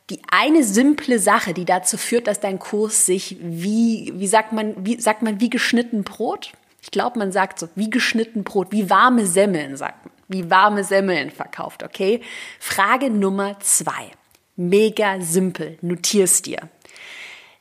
die 0.10 0.22
eine 0.32 0.64
simple 0.64 1.20
Sache, 1.20 1.54
die 1.54 1.66
dazu 1.66 1.98
führt, 1.98 2.28
dass 2.28 2.40
dein 2.40 2.60
Kurs 2.60 3.06
sich 3.06 3.38
wie, 3.40 4.12
wie 4.16 4.28
sagt 4.28 4.54
man, 4.54 4.74
wie 4.86 5.00
sagt 5.00 5.22
man, 5.22 5.40
wie 5.40 5.50
geschnitten 5.50 6.04
Brot? 6.04 6.52
Ich 6.82 6.92
glaube, 6.92 7.20
man 7.20 7.32
sagt 7.32 7.60
so, 7.60 7.70
wie 7.76 7.90
geschnitten 7.90 8.44
Brot, 8.44 8.72
wie 8.72 8.90
warme 8.90 9.26
Semmeln, 9.26 9.78
sagt 9.78 10.06
man. 10.06 10.14
Wie 10.28 10.50
warme 10.50 10.84
Semmeln 10.84 11.30
verkauft, 11.30 11.84
okay? 11.84 12.22
Frage 12.60 13.10
Nummer 13.10 13.60
zwei. 13.60 14.12
Mega 14.56 15.20
simpel. 15.20 15.78
Notier's 15.82 16.42
dir. 16.42 16.70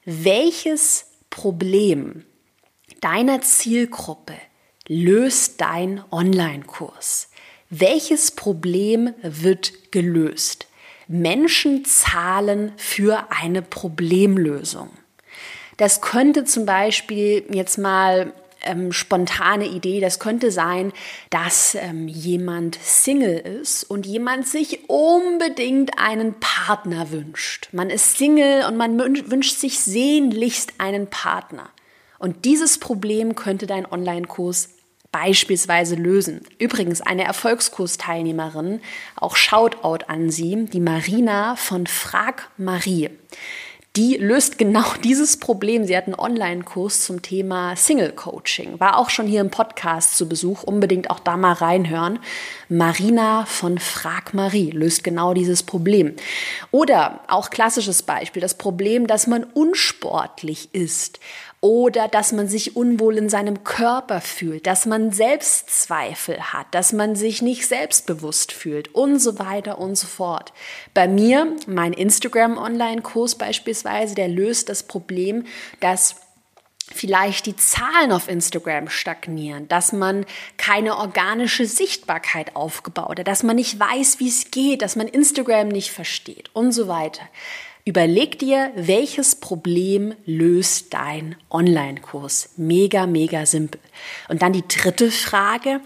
Welches 0.04 1.06
Problem 1.30 2.24
deiner 3.00 3.40
Zielgruppe 3.42 4.34
löst 4.86 5.60
dein 5.60 6.02
Online-Kurs? 6.10 7.30
Welches 7.70 8.30
Problem 8.30 9.14
wird 9.22 9.92
gelöst? 9.92 10.66
Menschen 11.08 11.84
zahlen 11.84 12.72
für 12.76 13.26
eine 13.30 13.62
Problemlösung. 13.62 14.90
Das 15.76 16.00
könnte 16.00 16.44
zum 16.44 16.66
Beispiel 16.66 17.44
jetzt 17.52 17.78
mal 17.78 18.32
ähm, 18.62 18.92
spontane 18.92 19.66
Idee. 19.66 20.00
Das 20.00 20.18
könnte 20.18 20.50
sein, 20.50 20.92
dass 21.30 21.74
ähm, 21.74 22.08
jemand 22.08 22.78
Single 22.82 23.38
ist 23.38 23.84
und 23.84 24.06
jemand 24.06 24.46
sich 24.46 24.88
unbedingt 24.88 25.98
einen 25.98 26.34
Partner 26.40 27.10
wünscht. 27.10 27.68
Man 27.72 27.90
ist 27.90 28.18
Single 28.18 28.64
und 28.66 28.76
man 28.76 28.98
wünscht 28.98 29.58
sich 29.58 29.80
sehnlichst 29.80 30.74
einen 30.78 31.08
Partner. 31.08 31.70
Und 32.18 32.44
dieses 32.44 32.78
Problem 32.78 33.34
könnte 33.34 33.66
dein 33.66 33.90
Online-Kurs 33.90 34.70
beispielsweise 35.12 35.96
lösen. 35.96 36.42
Übrigens, 36.58 37.00
eine 37.00 37.24
Erfolgskursteilnehmerin, 37.24 38.80
auch 39.16 39.36
Shoutout 39.36 40.04
an 40.06 40.30
sie, 40.30 40.66
die 40.66 40.80
Marina 40.80 41.56
von 41.56 41.86
Frag 41.86 42.50
Marie 42.56 43.10
die 43.96 44.16
löst 44.16 44.58
genau 44.58 44.84
dieses 45.04 45.38
Problem. 45.38 45.84
Sie 45.84 45.96
hat 45.96 46.06
einen 46.06 46.14
Online-Kurs 46.14 47.04
zum 47.04 47.22
Thema 47.22 47.74
Single 47.76 48.12
Coaching. 48.12 48.78
War 48.78 48.96
auch 48.96 49.10
schon 49.10 49.26
hier 49.26 49.40
im 49.40 49.50
Podcast 49.50 50.16
zu 50.16 50.28
Besuch. 50.28 50.62
Unbedingt 50.62 51.10
auch 51.10 51.20
da 51.20 51.36
mal 51.36 51.52
reinhören. 51.52 52.20
Marina 52.68 53.46
von 53.46 53.78
Frag 53.78 54.32
Marie 54.34 54.70
löst 54.70 55.02
genau 55.02 55.34
dieses 55.34 55.62
Problem. 55.62 56.14
Oder 56.70 57.20
auch 57.28 57.50
klassisches 57.50 58.02
Beispiel, 58.02 58.42
das 58.42 58.54
Problem, 58.54 59.06
dass 59.06 59.26
man 59.26 59.44
unsportlich 59.44 60.74
ist 60.74 61.18
oder 61.60 62.08
dass 62.08 62.32
man 62.32 62.48
sich 62.48 62.74
unwohl 62.74 63.18
in 63.18 63.28
seinem 63.28 63.64
Körper 63.64 64.20
fühlt, 64.20 64.66
dass 64.66 64.86
man 64.86 65.12
Selbstzweifel 65.12 66.52
hat, 66.52 66.66
dass 66.70 66.92
man 66.92 67.16
sich 67.16 67.42
nicht 67.42 67.66
selbstbewusst 67.66 68.52
fühlt 68.52 68.94
und 68.94 69.18
so 69.18 69.38
weiter 69.38 69.78
und 69.78 69.96
so 69.96 70.06
fort. 70.06 70.52
Bei 70.94 71.06
mir, 71.06 71.54
mein 71.66 71.92
Instagram-Online-Kurs 71.92 73.34
beispielsweise, 73.34 74.14
der 74.14 74.28
löst 74.28 74.70
das 74.70 74.84
Problem, 74.84 75.44
dass 75.80 76.16
vielleicht 76.92 77.46
die 77.46 77.56
Zahlen 77.56 78.10
auf 78.10 78.28
Instagram 78.28 78.88
stagnieren, 78.88 79.68
dass 79.68 79.92
man 79.92 80.24
keine 80.56 80.96
organische 80.96 81.66
Sichtbarkeit 81.66 82.56
aufgebaut 82.56 83.20
hat, 83.20 83.28
dass 83.28 83.42
man 83.42 83.56
nicht 83.56 83.78
weiß, 83.78 84.18
wie 84.18 84.28
es 84.28 84.50
geht, 84.50 84.82
dass 84.82 84.96
man 84.96 85.06
Instagram 85.08 85.68
nicht 85.68 85.90
versteht 85.90 86.50
und 86.54 86.72
so 86.72 86.88
weiter. 86.88 87.22
Überleg 87.84 88.38
dir, 88.38 88.72
welches 88.76 89.36
Problem 89.36 90.14
löst 90.26 90.92
dein 90.92 91.36
Online-Kurs. 91.50 92.50
Mega, 92.56 93.06
mega 93.06 93.46
simpel. 93.46 93.80
Und 94.28 94.42
dann 94.42 94.52
die 94.52 94.66
dritte 94.66 95.10
Frage. 95.10 95.80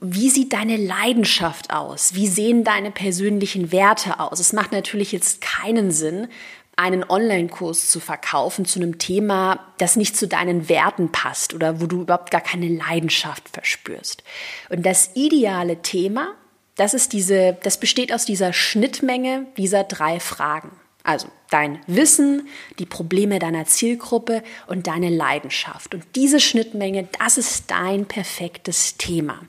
Wie 0.00 0.28
sieht 0.28 0.52
deine 0.52 0.76
Leidenschaft 0.76 1.72
aus? 1.72 2.14
Wie 2.14 2.26
sehen 2.26 2.62
deine 2.62 2.90
persönlichen 2.90 3.72
Werte 3.72 4.20
aus? 4.20 4.38
Es 4.38 4.52
macht 4.52 4.70
natürlich 4.70 5.12
jetzt 5.12 5.40
keinen 5.40 5.90
Sinn, 5.90 6.28
einen 6.76 7.02
Online-Kurs 7.02 7.90
zu 7.90 7.98
verkaufen 7.98 8.64
zu 8.64 8.78
einem 8.78 8.98
Thema, 8.98 9.66
das 9.78 9.96
nicht 9.96 10.16
zu 10.16 10.28
deinen 10.28 10.68
Werten 10.68 11.10
passt 11.10 11.52
oder 11.52 11.80
wo 11.80 11.86
du 11.86 12.02
überhaupt 12.02 12.30
gar 12.30 12.40
keine 12.40 12.68
Leidenschaft 12.68 13.48
verspürst. 13.48 14.22
Und 14.68 14.86
das 14.86 15.10
ideale 15.14 15.82
Thema, 15.82 16.34
das 16.76 16.94
ist 16.94 17.12
diese, 17.12 17.56
das 17.64 17.80
besteht 17.80 18.12
aus 18.12 18.26
dieser 18.26 18.52
Schnittmenge 18.52 19.46
dieser 19.56 19.82
drei 19.82 20.20
Fragen. 20.20 20.70
Also 21.08 21.28
dein 21.48 21.80
Wissen, 21.86 22.48
die 22.78 22.84
Probleme 22.84 23.38
deiner 23.38 23.64
Zielgruppe 23.64 24.42
und 24.66 24.86
deine 24.86 25.08
Leidenschaft. 25.08 25.94
Und 25.94 26.04
diese 26.16 26.38
Schnittmenge, 26.38 27.08
das 27.18 27.38
ist 27.38 27.70
dein 27.70 28.04
perfektes 28.04 28.98
Thema. 28.98 29.40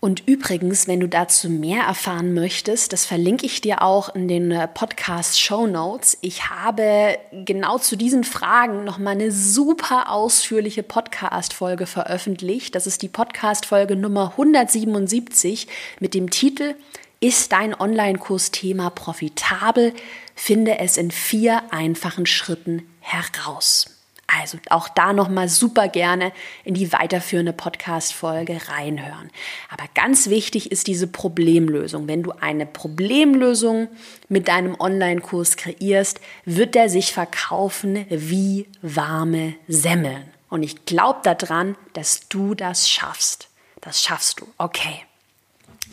Und 0.00 0.26
übrigens, 0.26 0.88
wenn 0.88 1.00
du 1.00 1.06
dazu 1.06 1.50
mehr 1.50 1.82
erfahren 1.84 2.32
möchtest, 2.32 2.94
das 2.94 3.04
verlinke 3.04 3.44
ich 3.44 3.60
dir 3.60 3.82
auch 3.82 4.14
in 4.14 4.28
den 4.28 4.50
äh, 4.50 4.66
Podcast 4.66 5.38
Show 5.38 5.66
Notes. 5.66 6.16
Ich 6.22 6.48
habe 6.48 7.18
genau 7.32 7.76
zu 7.76 7.96
diesen 7.96 8.24
Fragen 8.24 8.84
noch 8.84 8.96
mal 8.96 9.10
eine 9.10 9.30
super 9.30 10.10
ausführliche 10.10 10.82
Podcast 10.82 11.52
Folge 11.52 11.84
veröffentlicht. 11.84 12.74
Das 12.74 12.86
ist 12.86 13.02
die 13.02 13.08
Podcast 13.08 13.66
Folge 13.66 13.94
Nummer 13.94 14.30
177 14.38 15.68
mit 16.00 16.14
dem 16.14 16.30
Titel 16.30 16.76
ist 17.24 17.52
dein 17.52 17.74
Online-Kurs-Thema 17.74 18.90
profitabel? 18.90 19.94
Finde 20.34 20.78
es 20.78 20.98
in 20.98 21.10
vier 21.10 21.62
einfachen 21.72 22.26
Schritten 22.26 22.86
heraus. 23.00 23.86
Also 24.26 24.58
auch 24.68 24.90
da 24.90 25.14
nochmal 25.14 25.48
super 25.48 25.88
gerne 25.88 26.32
in 26.64 26.74
die 26.74 26.92
weiterführende 26.92 27.54
Podcast-Folge 27.54 28.60
reinhören. 28.68 29.30
Aber 29.70 29.84
ganz 29.94 30.28
wichtig 30.28 30.70
ist 30.70 30.86
diese 30.86 31.06
Problemlösung. 31.06 32.08
Wenn 32.08 32.22
du 32.22 32.32
eine 32.32 32.66
Problemlösung 32.66 33.88
mit 34.28 34.48
deinem 34.48 34.78
Online-Kurs 34.78 35.56
kreierst, 35.56 36.20
wird 36.44 36.74
der 36.74 36.90
sich 36.90 37.14
verkaufen 37.14 38.04
wie 38.10 38.66
warme 38.82 39.54
Semmeln. 39.66 40.24
Und 40.50 40.62
ich 40.62 40.84
glaube 40.84 41.20
daran, 41.22 41.74
dass 41.94 42.28
du 42.28 42.54
das 42.54 42.90
schaffst. 42.90 43.48
Das 43.80 44.02
schaffst 44.02 44.40
du. 44.40 44.46
Okay. 44.58 45.04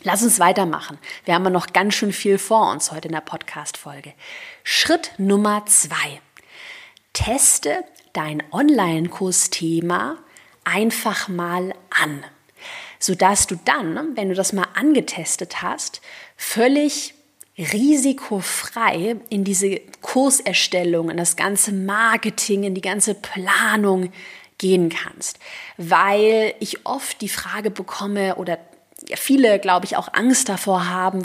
Lass 0.03 0.23
uns 0.23 0.39
weitermachen. 0.39 0.97
Wir 1.25 1.35
haben 1.35 1.43
ja 1.43 1.51
noch 1.51 1.73
ganz 1.73 1.93
schön 1.93 2.11
viel 2.11 2.39
vor 2.39 2.71
uns 2.71 2.91
heute 2.91 3.07
in 3.07 3.13
der 3.13 3.21
Podcast-Folge. 3.21 4.13
Schritt 4.63 5.11
Nummer 5.19 5.63
zwei. 5.67 6.21
Teste 7.13 7.83
dein 8.13 8.41
Online-Kursthema 8.51 10.17
einfach 10.63 11.27
mal 11.27 11.75
an, 11.91 12.23
sodass 12.97 13.45
du 13.45 13.57
dann, 13.63 14.17
wenn 14.17 14.29
du 14.29 14.35
das 14.35 14.53
mal 14.53 14.67
angetestet 14.73 15.61
hast, 15.61 16.01
völlig 16.35 17.13
risikofrei 17.59 19.17
in 19.29 19.43
diese 19.43 19.81
Kurserstellung, 20.01 21.11
in 21.11 21.17
das 21.17 21.35
ganze 21.35 21.73
Marketing, 21.73 22.63
in 22.63 22.73
die 22.73 22.81
ganze 22.81 23.13
Planung 23.13 24.11
gehen 24.57 24.89
kannst. 24.89 25.37
Weil 25.77 26.55
ich 26.59 26.87
oft 26.87 27.21
die 27.21 27.29
Frage 27.29 27.69
bekomme 27.69 28.37
oder 28.37 28.57
viele, 29.15 29.59
glaube 29.59 29.85
ich, 29.85 29.97
auch 29.97 30.13
Angst 30.13 30.49
davor 30.49 30.89
haben, 30.89 31.23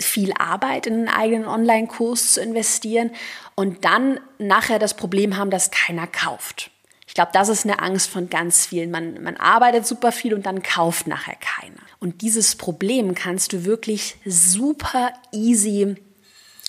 viel 0.00 0.32
Arbeit 0.32 0.86
in 0.86 0.94
einen 0.94 1.08
eigenen 1.08 1.46
Online-Kurs 1.46 2.32
zu 2.32 2.40
investieren 2.40 3.10
und 3.54 3.84
dann 3.84 4.20
nachher 4.38 4.78
das 4.78 4.94
Problem 4.94 5.36
haben, 5.36 5.50
dass 5.50 5.70
keiner 5.70 6.06
kauft. 6.06 6.70
Ich 7.06 7.14
glaube, 7.14 7.30
das 7.34 7.48
ist 7.48 7.64
eine 7.64 7.80
Angst 7.80 8.08
von 8.08 8.30
ganz 8.30 8.66
vielen. 8.66 8.90
Man, 8.90 9.22
man 9.22 9.36
arbeitet 9.36 9.86
super 9.86 10.12
viel 10.12 10.32
und 10.32 10.46
dann 10.46 10.62
kauft 10.62 11.06
nachher 11.06 11.36
keiner. 11.36 11.82
Und 12.00 12.22
dieses 12.22 12.56
Problem 12.56 13.14
kannst 13.14 13.52
du 13.52 13.64
wirklich 13.64 14.16
super 14.24 15.12
easy 15.30 15.96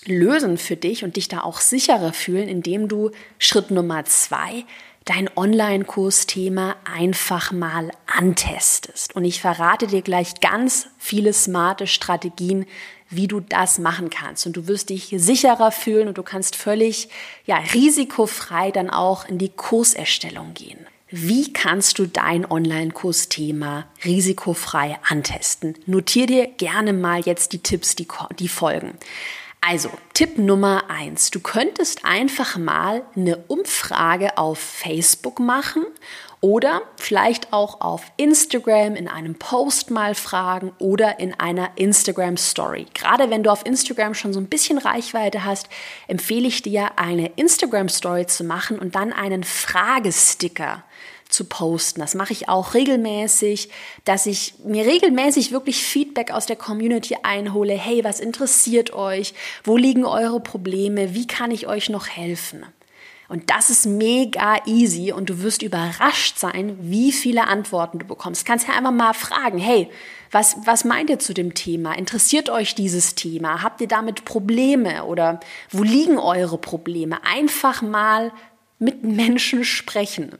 lösen 0.06 0.58
für 0.58 0.76
dich 0.76 1.06
und 1.06 1.16
dich 1.16 1.30
da 1.30 1.42
auch 1.44 1.62
sicherer 1.62 2.12
fühlen, 2.12 2.50
indem 2.50 2.90
du 2.90 3.12
Schritt 3.40 3.72
Nummer 3.72 4.04
zwei 4.04 4.66
dein 5.06 5.30
Online-Kursthema 5.36 6.76
einfach 6.86 7.52
mal 7.52 7.92
antestest. 8.14 9.16
Und 9.16 9.26
ich 9.26 9.42
verrate 9.42 9.88
dir 9.88 10.02
gleich 10.02 10.40
ganz 10.40 10.88
viele 10.98 11.34
smarte 11.34 11.88
Strategien, 11.88 12.66
wie 13.10 13.28
du 13.28 13.40
das 13.40 13.80
machen 13.80 14.10
kannst. 14.10 14.46
Und 14.46 14.56
du 14.56 14.68
wirst 14.68 14.90
dich 14.90 15.14
sicherer 15.18 15.72
fühlen 15.72 16.08
und 16.08 16.18
du 16.18 16.24
kannst 16.24 16.56
völlig, 16.56 17.10
ja, 17.46 17.58
risikofrei 17.74 18.72
dann 18.72 18.90
auch 18.90 19.28
in 19.28 19.38
die 19.38 19.50
Kurserstellung 19.50 20.54
gehen. 20.54 20.80
Wie 21.10 21.54
kannst 21.54 22.00
du 22.00 22.08
dein 22.08 22.50
Online-Kursthema 22.50 23.86
risikofrei 24.04 24.98
antesten? 25.08 25.76
Notier 25.86 26.26
dir 26.26 26.48
gerne 26.48 26.92
mal 26.92 27.22
jetzt 27.22 27.54
die 27.54 27.60
Tipps, 27.60 27.96
die, 27.96 28.08
die 28.40 28.48
folgen. 28.48 28.98
Also, 29.62 29.92
Tipp 30.14 30.40
Nummer 30.40 30.90
eins. 30.90 31.30
Du 31.30 31.40
könntest 31.40 32.04
einfach 32.04 32.58
mal 32.58 33.04
eine 33.16 33.38
Umfrage 33.48 34.38
auf 34.38 34.60
Facebook 34.60 35.40
machen 35.40 35.86
oder 36.44 36.82
vielleicht 36.98 37.54
auch 37.54 37.80
auf 37.80 38.12
Instagram 38.18 38.98
in 38.98 39.08
einem 39.08 39.36
Post 39.36 39.92
mal 39.92 40.14
fragen 40.14 40.74
oder 40.78 41.22
in 41.22 41.34
einer 41.40 41.70
Instagram 41.78 42.36
Story. 42.36 42.86
Gerade 42.94 43.30
wenn 43.30 43.44
du 43.44 43.50
auf 43.50 43.66
Instagram 43.66 44.14
schon 44.14 44.34
so 44.34 44.42
ein 44.42 44.48
bisschen 44.48 44.78
Reichweite 44.78 45.46
hast, 45.46 45.70
empfehle 46.10 46.50
ich 46.50 46.62
dir, 46.62 47.00
eine 47.00 47.28
Instagram 47.38 47.88
Story 47.88 48.28
zu 48.28 48.44
machen 48.44 48.78
und 48.78 48.94
dann 48.94 49.14
einen 49.14 49.46
Fragesticker 49.46 50.84
zu 51.30 51.46
posten. 51.46 52.02
Das 52.02 52.14
mache 52.14 52.34
ich 52.34 52.50
auch 52.50 52.74
regelmäßig, 52.74 53.70
dass 54.04 54.26
ich 54.26 54.56
mir 54.66 54.86
regelmäßig 54.86 55.54
wirklich 55.54 55.82
Feedback 55.82 56.32
aus 56.32 56.46
der 56.46 56.58
Community 56.58 57.16
einhole. 57.24 57.72
Hey, 57.72 58.04
was 58.04 58.20
interessiert 58.20 58.92
euch? 58.92 59.34
Wo 59.64 59.78
liegen 59.78 60.04
eure 60.04 60.42
Probleme? 60.42 61.16
Wie 61.16 61.26
kann 61.26 61.52
ich 61.52 61.68
euch 61.68 61.88
noch 61.88 62.10
helfen? 62.10 62.66
Und 63.30 63.50
das 63.50 63.70
ist 63.70 63.86
mega 63.86 64.58
easy 64.66 65.12
und 65.12 65.30
du 65.30 65.42
wirst 65.42 65.62
überrascht 65.62 66.38
sein, 66.38 66.78
wie 66.82 67.12
viele 67.12 67.48
Antworten 67.48 68.00
du 68.00 68.06
bekommst. 68.06 68.42
Du 68.42 68.46
kannst 68.46 68.68
ja 68.68 68.76
einfach 68.76 68.92
mal 68.92 69.14
fragen, 69.14 69.58
hey, 69.58 69.90
was, 70.32 70.58
was 70.66 70.84
meint 70.84 71.10
ihr 71.10 71.20
zu 71.20 71.34
dem 71.34 71.54
Thema? 71.54 71.94
Interessiert 71.94 72.50
euch 72.50 72.76
dieses 72.76 73.16
Thema? 73.16 73.62
Habt 73.64 73.82
ihr 73.82 73.88
damit 73.88 74.26
Probleme 74.26 75.06
oder 75.06 75.40
wo 75.72 75.84
liegen 75.84 76.18
eure 76.18 76.58
Probleme? 76.58 77.24
Einfach 77.24 77.82
mal 77.82 78.32
mit 78.80 79.04
Menschen 79.04 79.64
sprechen. 79.64 80.38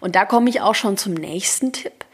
Und 0.00 0.16
da 0.16 0.24
komme 0.24 0.50
ich 0.50 0.60
auch 0.60 0.74
schon 0.74 0.96
zum 0.96 1.14
nächsten 1.14 1.72
Tipp. 1.72 2.04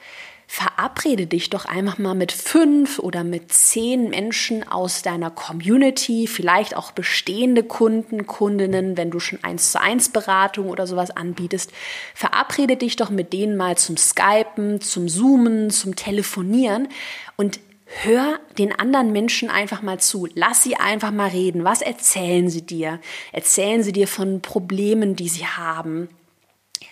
Verabrede 0.56 1.26
dich 1.26 1.50
doch 1.50 1.64
einfach 1.64 1.99
mal 1.99 2.14
mit 2.14 2.30
fünf 2.30 3.00
oder 3.00 3.25
mit 3.25 3.52
zehn 3.52 4.08
Menschen 4.08 4.62
aus 4.62 5.02
deiner 5.02 5.32
Community, 5.32 6.28
vielleicht 6.28 6.76
auch 6.76 6.92
bestehende 6.92 7.64
Kunden, 7.64 8.28
Kundinnen, 8.28 8.96
wenn 8.96 9.11
du 9.11 9.18
schon 9.18 9.42
eins 9.42 9.73
zu 9.73 9.80
eins 9.80 10.11
Beratung 10.11 10.70
oder 10.70 10.87
sowas 10.87 11.11
anbietest. 11.11 11.73
Verabrede 12.14 12.76
dich 12.76 12.94
doch 12.94 13.11
mit 13.11 13.32
denen 13.32 13.56
mal 13.56 13.76
zum 13.76 13.96
Skypen, 13.96 14.80
zum 14.80 15.08
Zoomen, 15.08 15.70
zum 15.70 15.96
Telefonieren 15.96 16.87
und 17.34 17.58
Hör 17.87 18.40
den 18.56 18.73
anderen 18.73 19.12
Menschen 19.12 19.50
einfach 19.50 19.82
mal 19.82 20.00
zu. 20.00 20.26
Lass 20.34 20.62
sie 20.62 20.75
einfach 20.75 21.11
mal 21.11 21.28
reden. 21.28 21.64
Was 21.64 21.82
erzählen 21.82 22.49
sie 22.49 22.62
dir? 22.62 22.99
Erzählen 23.30 23.82
sie 23.82 23.92
dir 23.92 24.08
von 24.08 24.40
Problemen, 24.40 25.16
die 25.16 25.28
sie 25.28 25.46
haben? 25.46 26.08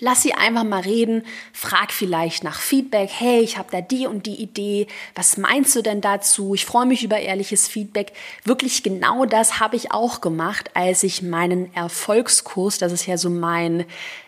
Lass 0.04 0.22
sie 0.22 0.34
einfach 0.34 0.64
mal 0.64 0.80
reden, 0.80 1.22
frag 1.52 1.92
vielleicht 1.92 2.42
nach 2.42 2.58
Feedback. 2.58 3.08
Hey, 3.08 3.38
ich 3.38 3.56
habe 3.56 3.68
da 3.70 3.80
die 3.80 4.08
und 4.08 4.26
die 4.26 4.34
Idee. 4.34 4.88
Was 5.14 5.36
meinst 5.36 5.76
du 5.76 5.80
denn 5.80 6.00
dazu? 6.00 6.56
Ich 6.56 6.66
freue 6.66 6.86
mich 6.86 7.04
über 7.04 7.20
ehrliches 7.20 7.68
Feedback. 7.68 8.12
Wirklich 8.42 8.82
genau 8.82 9.26
das 9.26 9.60
habe 9.60 9.76
ich 9.76 9.92
auch 9.92 10.20
gemacht, 10.20 10.72
als 10.74 11.04
ich 11.04 11.22
meinen 11.22 11.72
Erfolgskurs, 11.72 12.78
das 12.78 12.90
ist 12.90 13.06
ja 13.06 13.16
so 13.16 13.30
mein 13.30 13.84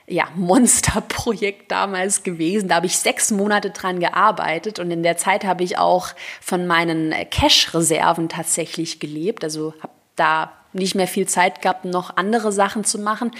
ja, 0.06 0.28
Monsterprojekt 0.36 1.72
damals 1.72 2.22
gewesen. 2.22 2.68
Da 2.68 2.76
habe 2.76 2.86
ich 2.86 2.96
sechs 2.96 3.32
Monate 3.32 3.70
dran 3.70 3.98
gearbeitet 3.98 4.78
und 4.78 4.92
in 4.92 5.02
der 5.02 5.16
Zeit 5.16 5.42
habe 5.42 5.64
ich 5.64 5.76
auch 5.76 6.10
von 6.40 6.68
meinen 6.68 7.12
Cash-Reserven 7.30 8.28
tatsächlich 8.28 9.00
gelebt. 9.00 9.42
Also 9.42 9.74
habe 9.82 9.92
da 10.14 10.52
nicht 10.72 10.94
mehr 10.94 11.08
viel 11.08 11.26
Zeit 11.26 11.62
gehabt, 11.62 11.84
noch 11.84 12.16
andere 12.16 12.52
Sachen 12.52 12.84
zu 12.84 13.00
machen. 13.00 13.32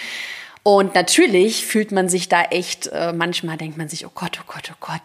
Und 0.67 0.95
natürlich 0.95 1.67
fühlt 1.67 1.93
man 1.93 2.09
sich 2.09 2.31
da 2.31 2.41
echt, 2.45 2.87
äh, 2.87 3.13
manchmal 3.13 3.59
denkt 3.59 3.77
man 3.77 3.91
sich, 3.91 4.07
oh 4.07 4.13
Gott, 4.15 4.41
oh 4.41 4.51
Gott, 4.51 4.73
oh 4.73 4.77
Gott, 4.81 5.03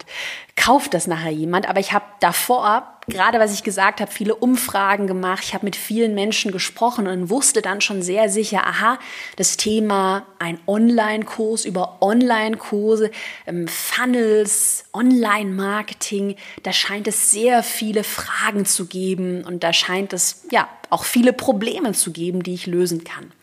kauft 0.55 0.93
das 0.93 1.05
nachher 1.05 1.31
jemand. 1.31 1.67
Aber 1.67 1.81
ich 1.81 1.91
habe 1.91 2.05
davor, 2.21 2.87
gerade 3.09 3.39
was 3.39 3.53
ich 3.53 3.63
gesagt 3.63 3.99
habe, 3.99 4.09
viele 4.09 4.35
Umfragen 4.35 5.05
gemacht. 5.05 5.43
Ich 5.43 5.53
habe 5.53 5.65
mit 5.65 5.75
vielen 5.75 6.15
Menschen 6.15 6.53
gesprochen 6.53 7.07
und 7.07 7.29
wusste 7.29 7.61
dann 7.61 7.81
schon 7.81 8.01
sehr 8.01 8.29
sicher, 8.29 8.65
aha, 8.65 8.99
das 9.35 9.57
Thema 9.57 10.25
ein 10.39 10.61
Online-Kurs 10.65 11.65
über 11.65 11.97
Online-Kurse, 12.01 13.11
ähm, 13.45 13.67
Funnels, 13.67 14.85
Online-Marketing, 14.93 16.37
da 16.63 16.71
scheint 16.71 17.05
es 17.05 17.31
sehr 17.31 17.63
viele 17.63 18.05
Fragen 18.05 18.65
zu 18.65 18.85
geben 18.85 19.43
und 19.43 19.61
da 19.65 19.73
scheint 19.73 20.13
es 20.13 20.45
ja 20.51 20.69
auch 20.89 21.03
viele 21.03 21.33
Probleme 21.33 21.91
zu 21.91 22.13
geben, 22.13 22.43
die 22.43 22.53
ich 22.53 22.65
lösen 22.65 23.03
kann. 23.03 23.33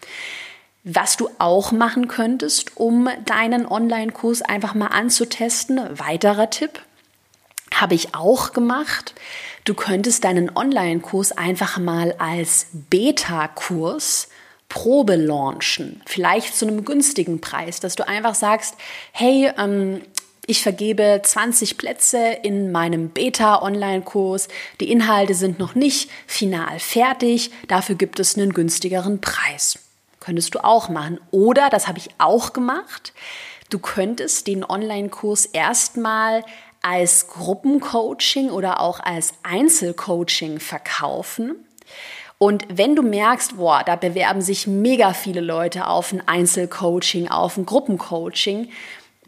Was 0.88 1.16
du 1.16 1.28
auch 1.40 1.72
machen 1.72 2.06
könntest, 2.06 2.76
um 2.76 3.08
deinen 3.24 3.66
Online-Kurs 3.66 4.42
einfach 4.42 4.74
mal 4.74 4.86
anzutesten, 4.86 5.80
weiterer 5.98 6.48
Tipp, 6.48 6.80
habe 7.74 7.96
ich 7.96 8.14
auch 8.14 8.52
gemacht. 8.52 9.12
Du 9.64 9.74
könntest 9.74 10.22
deinen 10.22 10.56
Online-Kurs 10.56 11.32
einfach 11.32 11.78
mal 11.78 12.14
als 12.18 12.68
Beta-Kurs 12.72 14.28
Probe 14.68 15.16
launchen, 15.16 16.02
vielleicht 16.06 16.54
zu 16.54 16.68
einem 16.68 16.84
günstigen 16.84 17.40
Preis, 17.40 17.80
dass 17.80 17.96
du 17.96 18.06
einfach 18.06 18.36
sagst, 18.36 18.76
hey, 19.10 19.50
ähm, 19.58 20.02
ich 20.46 20.62
vergebe 20.62 21.20
20 21.20 21.78
Plätze 21.78 22.38
in 22.44 22.70
meinem 22.70 23.08
Beta-Online-Kurs. 23.08 24.46
Die 24.78 24.92
Inhalte 24.92 25.34
sind 25.34 25.58
noch 25.58 25.74
nicht 25.74 26.10
final 26.28 26.78
fertig. 26.78 27.50
Dafür 27.66 27.96
gibt 27.96 28.20
es 28.20 28.36
einen 28.36 28.52
günstigeren 28.52 29.20
Preis. 29.20 29.80
Könntest 30.26 30.56
du 30.56 30.64
auch 30.64 30.88
machen. 30.88 31.20
Oder, 31.30 31.70
das 31.70 31.86
habe 31.86 31.98
ich 31.98 32.08
auch 32.18 32.52
gemacht, 32.52 33.12
du 33.70 33.78
könntest 33.78 34.48
den 34.48 34.64
Online-Kurs 34.64 35.46
erstmal 35.46 36.42
als 36.82 37.28
Gruppencoaching 37.28 38.50
oder 38.50 38.80
auch 38.80 38.98
als 38.98 39.34
Einzelcoaching 39.44 40.58
verkaufen. 40.58 41.54
Und 42.38 42.64
wenn 42.68 42.96
du 42.96 43.02
merkst, 43.02 43.56
boah, 43.56 43.84
da 43.86 43.94
bewerben 43.94 44.40
sich 44.40 44.66
mega 44.66 45.12
viele 45.12 45.40
Leute 45.40 45.86
auf 45.86 46.12
ein 46.12 46.26
Einzelcoaching, 46.26 47.28
auf 47.28 47.56
ein 47.56 47.64
Gruppencoaching, 47.64 48.70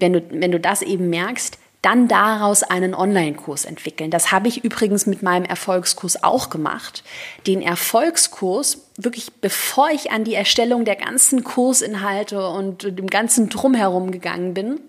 wenn 0.00 0.14
du, 0.14 0.22
wenn 0.30 0.50
du 0.50 0.58
das 0.58 0.82
eben 0.82 1.10
merkst, 1.10 1.58
dann 1.80 2.08
daraus 2.08 2.64
einen 2.64 2.92
Online-Kurs 2.92 3.66
entwickeln. 3.66 4.10
Das 4.10 4.32
habe 4.32 4.48
ich 4.48 4.64
übrigens 4.64 5.06
mit 5.06 5.22
meinem 5.22 5.44
Erfolgskurs 5.44 6.24
auch 6.24 6.50
gemacht. 6.50 7.04
Den 7.46 7.62
Erfolgskurs, 7.62 8.87
wirklich 8.98 9.32
bevor 9.40 9.88
ich 9.90 10.10
an 10.10 10.24
die 10.24 10.34
Erstellung 10.34 10.84
der 10.84 10.96
ganzen 10.96 11.44
Kursinhalte 11.44 12.46
und 12.48 12.82
dem 12.82 13.06
ganzen 13.06 13.48
Drumherum 13.48 14.10
gegangen 14.10 14.52
bin, 14.52 14.80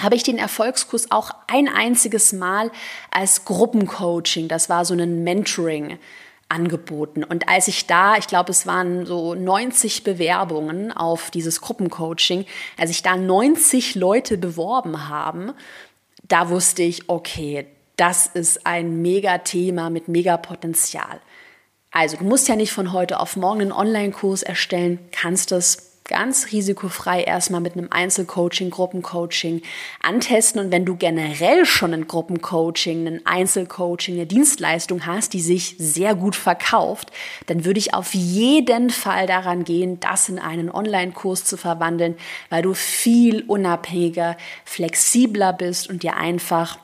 habe 0.00 0.16
ich 0.16 0.22
den 0.22 0.38
Erfolgskurs 0.38 1.10
auch 1.10 1.30
ein 1.46 1.68
einziges 1.68 2.32
Mal 2.32 2.70
als 3.10 3.44
Gruppencoaching, 3.44 4.48
das 4.48 4.68
war 4.68 4.84
so 4.84 4.94
ein 4.94 5.24
Mentoring, 5.24 5.98
angeboten. 6.48 7.24
Und 7.24 7.48
als 7.48 7.68
ich 7.68 7.86
da, 7.86 8.16
ich 8.16 8.26
glaube, 8.26 8.50
es 8.50 8.66
waren 8.66 9.06
so 9.06 9.34
90 9.34 10.02
Bewerbungen 10.02 10.92
auf 10.92 11.30
dieses 11.30 11.60
Gruppencoaching, 11.60 12.46
als 12.78 12.90
ich 12.90 13.02
da 13.02 13.16
90 13.16 13.94
Leute 13.94 14.38
beworben 14.38 15.08
haben, 15.08 15.52
da 16.26 16.48
wusste 16.48 16.82
ich, 16.82 17.08
okay, 17.08 17.66
das 17.96 18.26
ist 18.26 18.66
ein 18.66 19.02
Mega-Thema 19.02 19.90
mit 19.90 20.08
Mega-Potenzial. 20.08 21.20
Also 21.90 22.16
du 22.16 22.24
musst 22.24 22.48
ja 22.48 22.56
nicht 22.56 22.72
von 22.72 22.92
heute 22.92 23.18
auf 23.20 23.36
morgen 23.36 23.60
einen 23.62 23.72
Online-Kurs 23.72 24.42
erstellen, 24.42 24.98
kannst 25.10 25.52
es 25.52 25.88
ganz 26.08 26.52
risikofrei 26.52 27.22
erstmal 27.22 27.60
mit 27.60 27.74
einem 27.74 27.88
Einzelcoaching, 27.90 28.70
Gruppencoaching 28.70 29.62
antesten. 30.02 30.58
Und 30.58 30.72
wenn 30.72 30.84
du 30.84 30.96
generell 30.96 31.64
schon 31.66 31.94
ein 31.94 32.08
Gruppencoaching, 32.08 33.06
ein 33.06 33.26
Einzelcoaching, 33.26 34.14
eine 34.14 34.26
Dienstleistung 34.26 35.06
hast, 35.06 35.34
die 35.34 35.40
sich 35.40 35.76
sehr 35.78 36.14
gut 36.14 36.34
verkauft, 36.34 37.12
dann 37.46 37.64
würde 37.64 37.78
ich 37.78 37.94
auf 37.94 38.14
jeden 38.14 38.90
Fall 38.90 39.26
daran 39.26 39.64
gehen, 39.64 40.00
das 40.00 40.28
in 40.28 40.38
einen 40.38 40.70
Online-Kurs 40.70 41.44
zu 41.44 41.56
verwandeln, 41.56 42.16
weil 42.48 42.62
du 42.62 42.74
viel 42.74 43.42
unabhängiger, 43.42 44.36
flexibler 44.64 45.52
bist 45.52 45.88
und 45.88 46.02
dir 46.02 46.16
einfach 46.16 46.78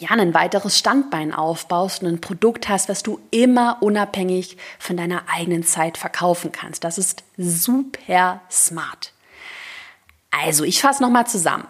ja, 0.00 0.10
ein 0.10 0.34
weiteres 0.34 0.78
Standbein 0.78 1.32
aufbaust 1.32 2.02
und 2.02 2.08
ein 2.08 2.20
Produkt 2.20 2.68
hast, 2.68 2.88
was 2.88 3.02
du 3.02 3.20
immer 3.30 3.78
unabhängig 3.80 4.56
von 4.78 4.96
deiner 4.96 5.28
eigenen 5.28 5.64
Zeit 5.64 5.98
verkaufen 5.98 6.52
kannst. 6.52 6.84
Das 6.84 6.98
ist 6.98 7.24
super 7.36 8.40
smart. 8.50 9.12
Also, 10.30 10.64
ich 10.64 10.80
fasse 10.80 11.02
nochmal 11.02 11.26
zusammen. 11.26 11.66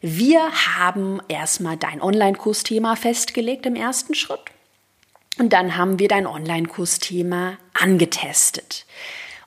Wir 0.00 0.50
haben 0.76 1.20
erstmal 1.28 1.76
dein 1.76 2.02
Online-Kursthema 2.02 2.96
festgelegt 2.96 3.66
im 3.66 3.76
ersten 3.76 4.14
Schritt. 4.14 4.40
Und 5.38 5.52
dann 5.52 5.76
haben 5.76 5.98
wir 5.98 6.08
dein 6.08 6.26
Online-Kursthema 6.26 7.56
angetestet. 7.72 8.84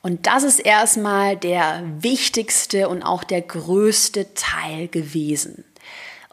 Und 0.01 0.27
das 0.27 0.43
ist 0.43 0.59
erstmal 0.59 1.35
der 1.35 1.83
wichtigste 1.99 2.89
und 2.89 3.03
auch 3.03 3.23
der 3.23 3.41
größte 3.41 4.33
Teil 4.33 4.87
gewesen. 4.87 5.65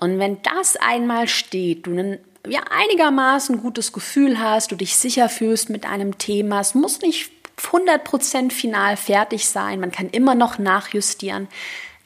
Und 0.03 0.19
wenn 0.19 0.43
das 0.43 0.75
einmal 0.75 1.29
steht, 1.29 1.87
du 1.87 1.97
ein 1.97 2.19
ja, 2.49 2.63
einigermaßen 2.71 3.63
gutes 3.63 3.93
Gefühl 3.93 4.41
hast, 4.41 4.73
du 4.73 4.75
dich 4.75 4.97
sicher 4.97 5.29
fühlst 5.29 5.71
mit 5.71 5.87
einem 5.87 6.19
Thema, 6.19 6.59
es 6.59 6.75
muss 6.75 7.03
nicht 7.03 7.31
100% 7.57 8.51
final 8.51 8.97
fertig 8.97 9.47
sein, 9.47 9.79
man 9.79 9.93
kann 9.93 10.11
immer 10.11 10.35
noch 10.35 10.59
nachjustieren, 10.59 11.47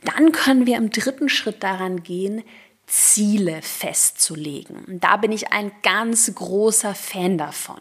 dann 0.04 0.32
können 0.32 0.66
wir 0.66 0.76
im 0.76 0.90
dritten 0.90 1.30
Schritt 1.30 1.62
daran 1.62 2.02
gehen, 2.02 2.42
Ziele 2.86 3.62
festzulegen. 3.62 4.84
Und 4.84 5.02
da 5.02 5.16
bin 5.16 5.32
ich 5.32 5.52
ein 5.52 5.72
ganz 5.82 6.30
großer 6.34 6.94
Fan 6.94 7.38
davon. 7.38 7.80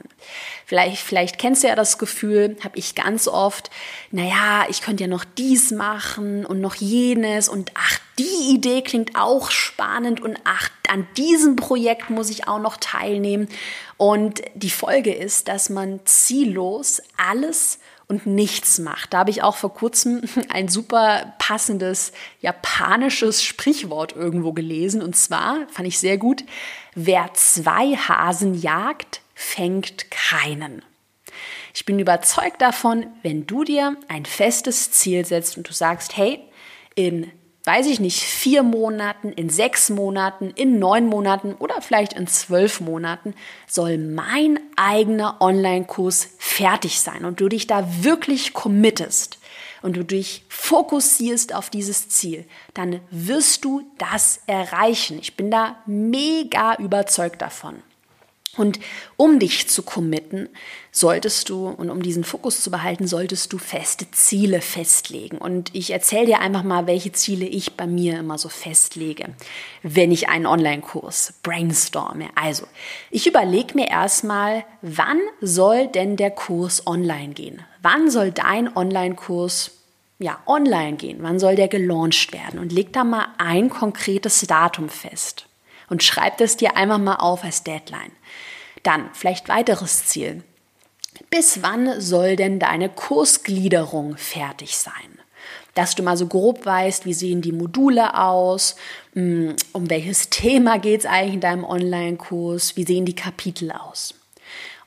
Vielleicht, 0.65 1.01
vielleicht 1.01 1.38
kennst 1.39 1.63
du 1.63 1.67
ja 1.67 1.75
das 1.75 1.97
Gefühl, 1.97 2.56
habe 2.63 2.80
ich 2.80 2.95
ganz 2.95 3.28
oft, 3.28 3.69
naja, 4.12 4.65
ich 4.69 4.82
könnte 4.82 5.04
ja 5.04 5.10
noch 5.10 5.25
dies 5.25 5.71
machen 5.71 6.45
und 6.45 6.62
noch 6.62 6.75
jenes 6.75 7.49
und 7.49 7.71
ach, 7.75 7.99
die 8.17 8.54
Idee 8.54 8.82
klingt 8.82 9.15
auch 9.15 9.51
spannend 9.51 10.21
und 10.21 10.39
ach, 10.45 10.69
an 10.88 11.08
diesem 11.17 11.56
Projekt 11.56 12.10
muss 12.10 12.30
ich 12.30 12.47
auch 12.47 12.60
noch 12.60 12.78
teilnehmen. 12.78 13.49
Und 13.97 14.41
die 14.54 14.69
Folge 14.69 15.13
ist, 15.13 15.47
dass 15.47 15.69
man 15.69 15.99
ziellos 16.06 17.01
alles 17.17 17.80
und 18.08 18.25
nichts 18.25 18.80
macht. 18.80 19.13
Da 19.13 19.19
habe 19.19 19.32
ich 19.32 19.43
auch 19.43 19.56
vor 19.56 19.73
kurzem 19.73 20.21
ein 20.49 20.67
super 20.67 21.34
passendes 21.39 22.12
japanisches 22.41 23.43
Sprichwort 23.43 24.15
irgendwo 24.15 24.54
gelesen. 24.54 25.01
Und 25.01 25.15
zwar 25.15 25.67
fand 25.69 25.88
ich 25.88 25.99
sehr 25.99 26.17
gut, 26.17 26.43
wer 26.93 27.34
zwei 27.34 27.95
Hasen 27.95 28.54
jagt, 28.54 29.21
fängt 29.34 30.10
keinen. 30.12 30.84
Ich 31.73 31.84
bin 31.84 31.99
überzeugt 31.99 32.62
davon, 32.62 33.08
wenn 33.21 33.45
du 33.45 33.65
dir 33.65 33.97
ein 34.08 34.25
festes 34.25 34.91
Ziel 34.91 35.25
setzt 35.25 35.58
und 35.58 35.67
du 35.67 35.73
sagst, 35.73 36.15
hey, 36.15 36.39
in 36.95 37.30
weiß 37.65 37.88
ich 37.88 37.99
nicht, 37.99 38.21
vier 38.21 38.63
Monaten, 38.63 39.32
in 39.32 39.49
sechs 39.49 39.89
Monaten, 39.89 40.51
in 40.51 40.78
neun 40.80 41.08
Monaten 41.08 41.54
oder 41.56 41.82
vielleicht 41.82 42.13
in 42.13 42.28
zwölf 42.28 42.80
Monaten 42.80 43.34
soll 43.67 43.97
mein 43.97 44.60
eigener 44.75 45.41
Online-Kurs 45.41 46.30
fertig 46.38 46.99
sein 46.99 47.25
und 47.25 47.39
du 47.39 47.49
dich 47.49 47.67
da 47.67 48.04
wirklich 48.04 48.54
committest 48.54 49.39
und 49.82 49.95
du 49.97 50.04
dich 50.04 50.45
fokussierst 50.49 51.54
auf 51.54 51.69
dieses 51.69 52.10
Ziel, 52.10 52.45
dann 52.73 53.01
wirst 53.12 53.65
du 53.65 53.84
das 53.97 54.41
erreichen. 54.47 55.19
Ich 55.19 55.36
bin 55.36 55.51
da 55.51 55.78
mega 55.86 56.75
überzeugt 56.75 57.41
davon. 57.41 57.82
Und 58.57 58.79
um 59.17 59.39
dich 59.39 59.67
zu 59.67 59.83
committen, 59.83 60.49
solltest 60.91 61.49
du 61.49 61.67
und 61.67 61.89
um 61.89 62.01
diesen 62.01 62.23
Fokus 62.23 62.61
zu 62.61 62.71
behalten, 62.71 63.07
solltest 63.07 63.51
du 63.51 63.57
feste 63.57 64.09
Ziele 64.11 64.61
festlegen. 64.61 65.37
Und 65.37 65.73
ich 65.75 65.91
erzähle 65.91 66.27
dir 66.27 66.39
einfach 66.39 66.63
mal, 66.63 66.87
welche 66.87 67.11
Ziele 67.11 67.45
ich 67.45 67.73
bei 67.73 67.85
mir 67.85 68.19
immer 68.19 68.37
so 68.37 68.47
festlege, 68.47 69.29
wenn 69.83 70.11
ich 70.11 70.29
einen 70.29 70.45
Online-Kurs 70.45 71.33
brainstorme. 71.43 72.29
Also, 72.35 72.65
ich 73.11 73.27
überlege 73.27 73.75
mir 73.75 73.89
erstmal, 73.89 74.63
wann 74.81 75.19
soll 75.41 75.87
denn 75.87 76.15
der 76.15 76.31
Kurs 76.31 76.87
online 76.87 77.33
gehen? 77.33 77.61
Wann 77.81 78.09
soll 78.09 78.31
dein 78.31 78.75
Online-Kurs 78.75 79.71
ja, 80.17 80.39
online 80.45 80.95
gehen? 80.95 81.17
Wann 81.21 81.39
soll 81.39 81.55
der 81.55 81.67
gelauncht 81.67 82.31
werden? 82.31 82.59
Und 82.59 82.71
leg 82.71 82.93
da 82.93 83.03
mal 83.03 83.27
ein 83.37 83.69
konkretes 83.69 84.39
Datum 84.47 84.87
fest 84.87 85.45
und 85.89 86.04
schreib 86.04 86.38
das 86.38 86.58
dir 86.58 86.78
einfach 86.78 86.98
mal 86.98 87.15
auf 87.15 87.43
als 87.43 87.63
Deadline. 87.63 88.12
Dann 88.84 89.10
vielleicht 89.13 89.50
weiteres 89.50 90.06
Ziel. 90.06 90.43
Bis 91.30 91.62
wann 91.62 92.00
soll 92.02 92.36
denn 92.36 92.60
deine 92.60 92.89
Kursgliederung 92.89 94.17
fertig 94.17 94.78
sein? 94.78 95.19
Dass 95.74 95.95
du 95.95 96.04
mal 96.04 96.17
so 96.17 96.28
grob 96.28 96.65
weißt, 96.65 97.06
wie 97.06 97.13
sehen 97.13 97.41
die 97.41 97.52
Module 97.52 98.17
aus, 98.17 98.76
hm, 99.13 99.56
um 99.74 99.89
welches 99.89 100.30
Thema 100.30 100.80
geht 100.80 101.02
es 101.02 101.06
eigentlich 101.06 101.36
in 101.36 101.41
deinem 101.41 101.63
Online-Kurs, 101.63 102.78
wie 102.78 102.86
sehen 102.86 103.06
die 103.06 103.15
Kapitel 103.15 103.71
aus. 103.71 104.13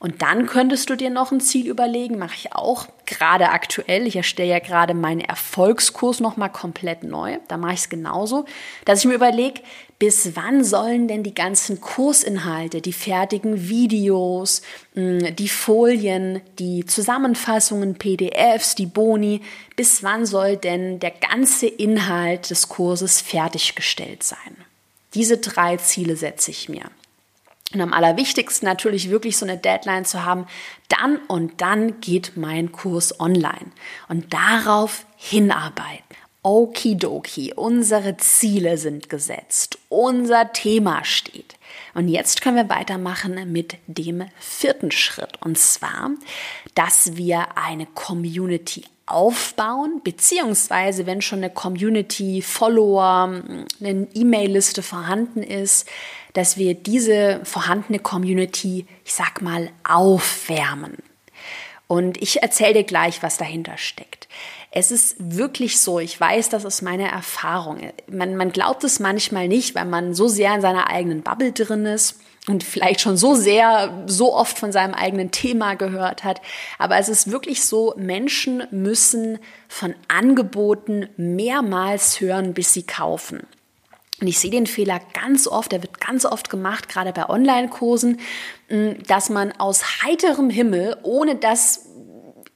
Und 0.01 0.23
dann 0.23 0.47
könntest 0.47 0.91
du 0.91 0.97
dir 0.97 1.11
noch 1.11 1.33
ein 1.33 1.41
Ziel 1.41 1.67
überlegen, 1.67 2.19
mache 2.19 2.37
ich 2.37 2.53
auch 2.53 2.87
gerade 3.05 3.49
aktuell. 3.49 4.07
Ich 4.07 4.15
erstelle 4.15 4.49
ja 4.49 4.59
gerade 4.61 4.95
meinen 4.95 5.21
Erfolgskurs 5.21 6.21
nochmal 6.21 6.53
komplett 6.53 7.03
neu. 7.03 7.39
Da 7.49 7.57
mache 7.57 7.73
ich 7.73 7.81
es 7.81 7.89
genauso, 7.89 8.45
dass 8.85 9.01
ich 9.01 9.07
mir 9.07 9.15
überlege, 9.15 9.61
bis 9.99 10.37
wann 10.37 10.63
sollen 10.63 11.09
denn 11.09 11.25
die 11.25 11.35
ganzen 11.35 11.81
Kursinhalte, 11.81 12.81
die 12.81 12.93
fertigen 12.93 13.69
Videos, 13.69 14.63
hm, 14.95 15.35
die 15.35 15.49
Folien, 15.49 16.43
die 16.61 16.87
Zusammenfassungen, 16.87 17.97
PDFs, 17.97 18.77
die 18.77 18.87
Boni, 18.87 19.41
bis 19.75 20.05
wann 20.05 20.25
soll 20.27 20.57
denn 20.57 21.01
der 21.01 21.11
ganze 21.11 21.67
Inhalt 21.67 22.51
des 22.51 22.69
Kurses 22.69 23.21
fertiggestellt 23.21 24.23
sein? 24.23 24.57
Diese 25.15 25.39
drei 25.39 25.77
Ziele 25.79 26.15
setze 26.15 26.53
ich 26.53 26.69
mir. 26.69 26.89
Und 27.75 27.81
am 27.83 27.93
allerwichtigsten 27.93 28.67
natürlich 28.67 29.11
wirklich 29.11 29.37
so 29.37 29.45
eine 29.45 29.59
Deadline 29.59 30.07
zu 30.07 30.25
haben, 30.25 30.47
dann 30.89 31.19
und 31.29 31.61
dann 31.61 32.01
geht 32.01 32.37
mein 32.37 32.73
Kurs 32.73 33.21
online. 33.21 33.73
Und 34.09 34.33
darauf 34.33 35.05
hinarbeiten. 35.17 36.17
Okidoki, 36.43 37.53
unsere 37.55 38.17
Ziele 38.17 38.79
sind 38.79 39.11
gesetzt, 39.11 39.79
unser 39.91 40.53
Thema 40.53 41.05
steht. 41.05 41.57
Und 41.95 42.09
jetzt 42.09 42.41
können 42.41 42.57
wir 42.57 42.75
weitermachen 42.75 43.53
mit 43.53 43.77
dem 43.87 44.25
vierten 44.39 44.91
Schritt. 44.91 45.43
Und 45.43 45.59
zwar, 45.59 46.13
dass 46.75 47.17
wir 47.17 47.59
eine 47.59 47.87
Community 47.87 48.85
aufbauen, 49.05 50.01
beziehungsweise 50.05 51.07
wenn 51.07 51.21
schon 51.23 51.41
eine 51.41 51.51
Community, 51.51 52.41
Follower, 52.41 53.43
eine 53.81 54.09
E-Mail-Liste 54.15 54.83
vorhanden 54.83 55.43
ist, 55.43 55.89
dass 56.39 56.57
wir 56.57 56.75
diese 56.75 57.41
vorhandene 57.43 57.99
Community, 57.99 58.87
ich 59.05 59.13
sag 59.13 59.43
mal, 59.43 59.71
aufwärmen. 59.83 60.99
Und 61.89 62.23
ich 62.23 62.43
erzähle 62.43 62.75
dir 62.75 62.85
gleich, 62.85 63.25
was 63.25 63.39
dahinter 63.39 63.77
steckt. 63.77 64.29
Es 64.71 64.93
ist 64.93 65.17
wirklich 65.19 65.81
so, 65.81 65.99
ich 65.99 66.21
weiß, 66.21 66.49
das 66.49 66.63
ist 66.63 66.81
meine 66.81 67.11
Erfahrung. 67.11 67.81
Man, 68.09 68.37
man 68.37 68.53
glaubt 68.53 68.85
es 68.85 69.01
manchmal 69.01 69.49
nicht, 69.49 69.75
weil 69.75 69.87
man 69.87 70.15
so 70.15 70.29
sehr 70.29 70.55
in 70.55 70.61
seiner 70.61 70.89
eigenen 70.89 71.23
Bubble 71.23 71.51
drin 71.51 71.87
ist 71.87 72.21
und 72.47 72.63
vielleicht 72.63 73.01
schon 73.01 73.17
so 73.17 73.35
sehr, 73.35 74.05
so 74.07 74.33
oft 74.33 74.57
von 74.57 74.71
seinem 74.71 74.95
eigenen 74.95 75.33
Thema 75.33 75.75
gehört 75.75 76.23
hat. 76.23 76.41
Aber 76.79 76.99
es 76.99 77.09
ist 77.09 77.33
wirklich 77.33 77.65
so, 77.65 77.95
Menschen 77.97 78.63
müssen 78.71 79.41
von 79.67 79.93
Angeboten 80.07 81.09
mehrmals 81.17 82.21
hören, 82.21 82.55
bis 82.55 82.73
sie 82.73 82.85
kaufen. 82.85 83.45
Und 84.21 84.27
ich 84.27 84.39
sehe 84.39 84.51
den 84.51 84.67
Fehler 84.67 85.01
ganz 85.13 85.47
oft, 85.47 85.71
der 85.71 85.83
wird 85.83 86.01
ganz 86.01 86.25
oft 86.25 86.51
gemacht, 86.51 86.89
gerade 86.89 87.13
bei 87.13 87.29
Online-Kursen, 87.29 88.21
dass 89.07 89.31
man 89.31 89.53
aus 89.53 90.03
heiterem 90.03 90.51
Himmel, 90.51 90.97
ohne 91.03 91.37
dass 91.37 91.85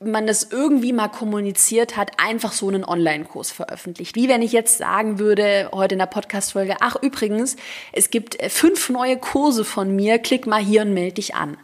man 0.01 0.27
das 0.27 0.48
irgendwie 0.51 0.92
mal 0.92 1.09
kommuniziert 1.09 1.96
hat, 1.96 2.18
einfach 2.18 2.53
so 2.53 2.66
einen 2.66 2.85
Online-Kurs 2.85 3.53
veröffentlicht. 3.53 4.16
Wie 4.16 4.29
wenn 4.29 4.42
ich 4.42 4.51
jetzt 4.51 4.79
sagen 4.79 5.20
würde, 5.20 5.70
heute 5.72 5.94
in 5.94 6.01
der 6.01 6.07
Podcast-Folge, 6.07 6.79
ach 6.81 6.96
übrigens, 7.01 7.55
es 7.92 8.11
gibt 8.11 8.38
fünf 8.51 8.90
neue 8.90 9.16
Kurse 9.16 9.64
von 9.64 9.94
mir, 9.94 10.18
klick 10.18 10.48
mal 10.48 10.61
hier 10.61 10.83
und 10.83 10.92
melde 10.92 11.14
dich 11.14 11.37
an. 11.37 11.57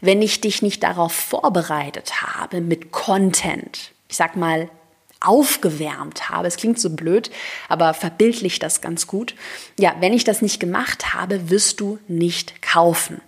Wenn 0.00 0.22
ich 0.22 0.40
dich 0.40 0.62
nicht 0.62 0.82
darauf 0.82 1.12
vorbereitet 1.12 2.22
habe 2.22 2.62
mit 2.62 2.90
Content, 2.92 3.92
ich 4.08 4.16
sag 4.16 4.36
mal 4.36 4.70
aufgewärmt 5.24 6.28
habe. 6.28 6.48
Es 6.48 6.56
klingt 6.56 6.78
so 6.78 6.90
blöd, 6.90 7.30
aber 7.68 7.94
verbildlich 7.94 8.58
das 8.58 8.80
ganz 8.80 9.06
gut. 9.06 9.34
Ja, 9.78 9.94
wenn 10.00 10.12
ich 10.12 10.24
das 10.24 10.42
nicht 10.42 10.60
gemacht 10.60 11.14
habe, 11.14 11.50
wirst 11.50 11.80
du 11.80 11.98
nicht 12.08 12.62
kaufen. 12.62 13.20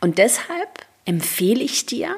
Und 0.00 0.18
deshalb 0.18 0.86
empfehle 1.04 1.62
ich 1.62 1.86
dir, 1.86 2.16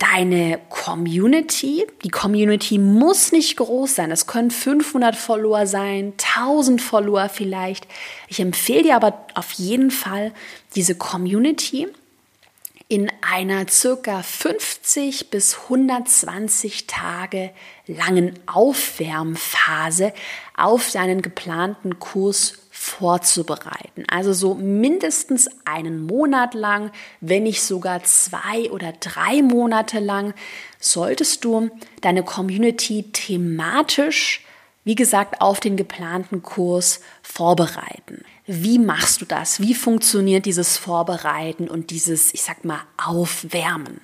deine 0.00 0.58
Community, 0.70 1.86
die 2.04 2.08
Community 2.08 2.78
muss 2.78 3.32
nicht 3.32 3.56
groß 3.58 3.94
sein, 3.94 4.10
es 4.10 4.26
können 4.26 4.50
500 4.50 5.14
Follower 5.14 5.66
sein, 5.66 6.14
1000 6.36 6.80
Follower 6.80 7.28
vielleicht. 7.28 7.86
Ich 8.26 8.40
empfehle 8.40 8.82
dir 8.82 8.96
aber 8.96 9.26
auf 9.34 9.52
jeden 9.52 9.90
Fall, 9.90 10.32
diese 10.74 10.94
Community 10.94 11.86
in 12.90 13.08
einer 13.22 13.68
circa 13.68 14.20
50 14.20 15.30
bis 15.30 15.56
120 15.62 16.88
Tage 16.88 17.52
langen 17.86 18.36
Aufwärmphase 18.46 20.12
auf 20.56 20.90
deinen 20.90 21.22
geplanten 21.22 22.00
Kurs 22.00 22.54
vorzubereiten. 22.72 24.06
Also 24.08 24.32
so 24.32 24.54
mindestens 24.54 25.48
einen 25.64 26.04
Monat 26.04 26.54
lang, 26.54 26.90
wenn 27.20 27.44
nicht 27.44 27.62
sogar 27.62 28.02
zwei 28.02 28.68
oder 28.72 28.92
drei 28.98 29.40
Monate 29.40 30.00
lang, 30.00 30.34
solltest 30.80 31.44
du 31.44 31.70
deine 32.00 32.24
Community 32.24 33.04
thematisch 33.12 34.44
wie 34.84 34.94
gesagt, 34.94 35.40
auf 35.40 35.60
den 35.60 35.76
geplanten 35.76 36.42
Kurs 36.42 37.00
vorbereiten. 37.22 38.24
Wie 38.46 38.78
machst 38.78 39.20
du 39.20 39.24
das? 39.26 39.60
Wie 39.60 39.74
funktioniert 39.74 40.46
dieses 40.46 40.76
Vorbereiten 40.76 41.68
und 41.68 41.90
dieses, 41.90 42.32
ich 42.34 42.42
sag 42.42 42.64
mal, 42.64 42.80
Aufwärmen? 42.96 44.00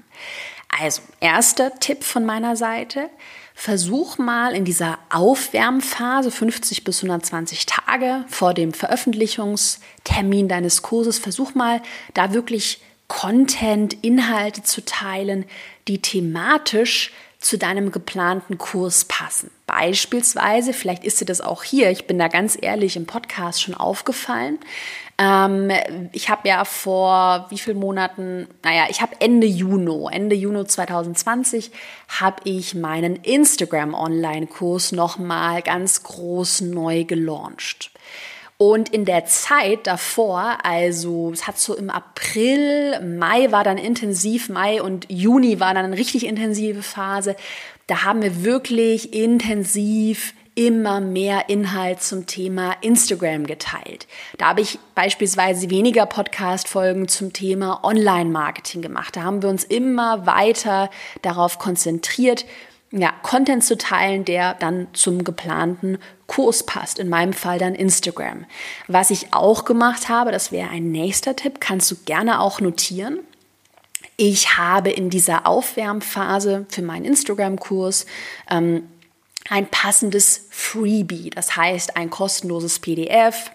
Also, 0.80 1.02
erster 1.20 1.78
Tipp 1.80 2.04
von 2.04 2.26
meiner 2.26 2.56
Seite. 2.56 3.08
Versuch 3.54 4.18
mal 4.18 4.54
in 4.54 4.66
dieser 4.66 4.98
Aufwärmphase 5.08 6.30
50 6.30 6.84
bis 6.84 7.02
120 7.02 7.64
Tage 7.64 8.26
vor 8.28 8.52
dem 8.52 8.74
Veröffentlichungstermin 8.74 10.46
deines 10.46 10.82
Kurses, 10.82 11.18
versuch 11.18 11.54
mal 11.54 11.80
da 12.12 12.34
wirklich 12.34 12.82
Content, 13.08 13.94
Inhalte 14.04 14.62
zu 14.62 14.84
teilen, 14.84 15.46
die 15.88 16.02
thematisch 16.02 17.12
zu 17.38 17.56
deinem 17.56 17.92
geplanten 17.92 18.58
Kurs 18.58 19.06
passen. 19.06 19.50
Beispielsweise, 19.66 20.72
vielleicht 20.72 21.04
ist 21.04 21.20
dir 21.20 21.24
das 21.24 21.40
auch 21.40 21.64
hier, 21.64 21.90
ich 21.90 22.06
bin 22.06 22.18
da 22.18 22.28
ganz 22.28 22.56
ehrlich 22.60 22.96
im 22.96 23.06
Podcast 23.06 23.62
schon 23.62 23.74
aufgefallen. 23.74 24.58
Ähm, 25.18 25.72
ich 26.12 26.28
habe 26.28 26.46
ja 26.48 26.64
vor 26.64 27.46
wie 27.48 27.58
vielen 27.58 27.78
Monaten, 27.78 28.46
naja, 28.62 28.84
ich 28.90 29.00
habe 29.00 29.16
Ende 29.18 29.46
Juni, 29.46 30.06
Ende 30.12 30.36
Juni 30.36 30.66
2020 30.66 31.72
habe 32.08 32.42
ich 32.44 32.74
meinen 32.74 33.16
Instagram 33.16 33.94
Online-Kurs 33.94 34.92
nochmal 34.92 35.62
ganz 35.62 36.02
groß 36.02 36.60
neu 36.60 37.04
gelauncht. 37.04 37.90
Und 38.58 38.88
in 38.88 39.04
der 39.04 39.26
Zeit 39.26 39.86
davor, 39.86 40.58
also 40.62 41.30
es 41.30 41.46
hat 41.46 41.58
so 41.58 41.76
im 41.76 41.90
April, 41.90 43.00
Mai 43.02 43.52
war 43.52 43.64
dann 43.64 43.76
intensiv, 43.76 44.48
Mai 44.48 44.80
und 44.80 45.06
Juni 45.10 45.60
war 45.60 45.74
dann 45.74 45.84
eine 45.84 45.98
richtig 45.98 46.24
intensive 46.24 46.82
Phase. 46.82 47.36
Da 47.86 48.02
haben 48.02 48.20
wir 48.20 48.42
wirklich 48.42 49.14
intensiv 49.14 50.34
immer 50.56 51.00
mehr 51.00 51.48
Inhalt 51.48 52.02
zum 52.02 52.26
Thema 52.26 52.74
Instagram 52.80 53.46
geteilt. 53.46 54.08
Da 54.38 54.46
habe 54.48 54.62
ich 54.62 54.80
beispielsweise 54.96 55.70
weniger 55.70 56.06
Podcast-Folgen 56.06 57.06
zum 57.06 57.32
Thema 57.32 57.84
Online-Marketing 57.84 58.82
gemacht. 58.82 59.14
Da 59.14 59.22
haben 59.22 59.42
wir 59.42 59.50
uns 59.50 59.62
immer 59.62 60.26
weiter 60.26 60.90
darauf 61.22 61.58
konzentriert, 61.58 62.46
ja, 62.90 63.12
Content 63.22 63.64
zu 63.64 63.76
teilen, 63.76 64.24
der 64.24 64.54
dann 64.54 64.88
zum 64.92 65.22
geplanten 65.22 65.98
Kurs 66.26 66.64
passt. 66.64 66.98
In 66.98 67.08
meinem 67.08 67.34
Fall 67.34 67.58
dann 67.58 67.74
Instagram. 67.74 68.46
Was 68.88 69.10
ich 69.10 69.32
auch 69.32 69.64
gemacht 69.64 70.08
habe, 70.08 70.32
das 70.32 70.50
wäre 70.50 70.70
ein 70.70 70.90
nächster 70.90 71.36
Tipp, 71.36 71.60
kannst 71.60 71.90
du 71.90 71.96
gerne 72.04 72.40
auch 72.40 72.60
notieren. 72.60 73.20
Ich 74.16 74.56
habe 74.56 74.90
in 74.90 75.10
dieser 75.10 75.46
Aufwärmphase 75.46 76.66
für 76.68 76.82
meinen 76.82 77.04
Instagram-Kurs 77.04 78.06
ähm, 78.50 78.88
ein 79.48 79.66
passendes 79.66 80.48
Freebie, 80.50 81.30
das 81.30 81.56
heißt 81.56 81.96
ein 81.96 82.10
kostenloses 82.10 82.78
PDF, 82.78 83.50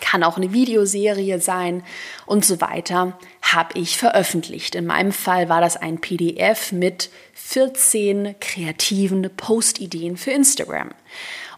kann 0.00 0.24
auch 0.24 0.36
eine 0.36 0.52
Videoserie 0.52 1.40
sein 1.40 1.84
und 2.26 2.44
so 2.44 2.60
weiter, 2.60 3.16
habe 3.42 3.78
ich 3.78 3.98
veröffentlicht. 3.98 4.74
In 4.74 4.86
meinem 4.86 5.12
Fall 5.12 5.48
war 5.48 5.60
das 5.60 5.76
ein 5.76 6.00
PDF 6.00 6.72
mit 6.72 7.10
14 7.34 8.34
kreativen 8.40 9.30
Post-Ideen 9.36 10.16
für 10.16 10.32
Instagram. 10.32 10.90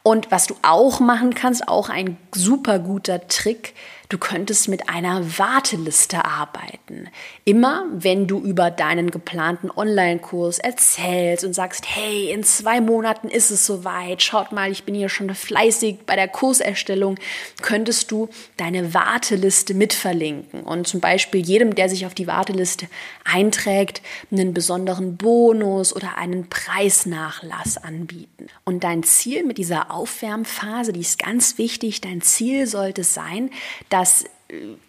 Und 0.03 0.31
was 0.31 0.47
du 0.47 0.57
auch 0.61 1.01
machen 1.01 1.35
kannst, 1.35 1.67
auch 1.67 1.89
ein 1.89 2.19
super 2.35 2.79
guter 2.79 3.27
Trick, 3.29 3.75
Du 4.15 4.21
könntest 4.21 4.69
mit 4.69 4.89
einer 4.89 5.41
Warteliste 5.41 6.25
arbeiten. 6.25 7.09
Immer 7.45 7.85
wenn 7.91 8.29
du 8.29 8.39
über 8.39 8.71
deinen 8.71 9.11
geplanten 9.11 9.73
Online-Kurs 9.73 10.61
erzählst 10.61 11.43
und 11.43 11.53
sagst, 11.53 11.85
hey, 11.89 12.31
in 12.31 12.45
zwei 12.45 12.81
Monaten 12.81 13.27
ist 13.27 13.51
es 13.51 13.67
soweit, 13.67 14.23
schaut 14.23 14.53
mal, 14.53 14.71
ich 14.71 14.85
bin 14.85 14.95
hier 14.95 15.09
schon 15.09 15.35
fleißig 15.35 16.07
bei 16.07 16.15
der 16.15 16.29
Kurserstellung, 16.29 17.19
könntest 17.61 18.13
du 18.13 18.29
deine 18.57 18.95
Warteliste 18.95 19.75
mitverlinken 19.75 20.61
und 20.61 20.87
zum 20.87 21.01
Beispiel 21.01 21.45
jedem, 21.45 21.75
der 21.75 21.89
sich 21.89 22.07
auf 22.07 22.15
die 22.15 22.29
Warteliste 22.29 22.87
einträgt, 23.25 24.01
einen 24.31 24.55
besonderen 24.55 25.17
Bonus 25.17 25.93
oder 25.93 26.19
einen 26.19 26.49
Preisnachlass 26.49 27.79
anbieten. 27.79 28.47
Und 28.65 28.85
dein 28.85 29.03
Ziel 29.03 29.45
mit 29.45 29.59
dieser 29.59 29.91
Aufwärmphase, 29.91 30.93
die 30.93 31.01
ist 31.01 31.19
ganz 31.19 31.59
wichtig, 31.59 32.01
dein 32.01 32.21
Ziel 32.21 32.69
sollte 32.69 33.03
sein, 33.03 33.51
dass 33.89 34.04
dass 34.05 34.27